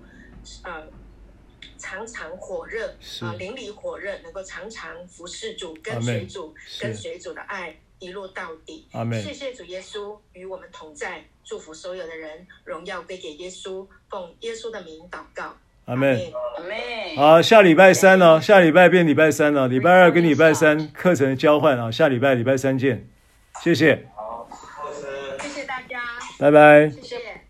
[0.63, 0.85] 呃，
[1.77, 2.89] 常常火热
[3.21, 8.87] 啊，呃，灵里火热，能够常常服侍主，跟随主，跟随主的爱一路到底。
[9.23, 15.57] 谢谢主耶稣与我们同在，祝福所有的人，荣耀归给耶稣，奉耶稣的名祷告。
[15.85, 17.17] 阿门，阿门。
[17.17, 18.39] 好，下礼拜三哦？
[18.39, 19.67] 下礼拜变礼拜三了。
[19.67, 23.07] 礼拜二跟礼拜三课程交换啊，下礼拜礼拜三见。
[23.61, 24.07] 谢谢。
[24.15, 24.47] 好，
[25.39, 26.01] 谢谢大家。
[26.39, 26.89] 拜拜。
[26.89, 27.42] 谢谢。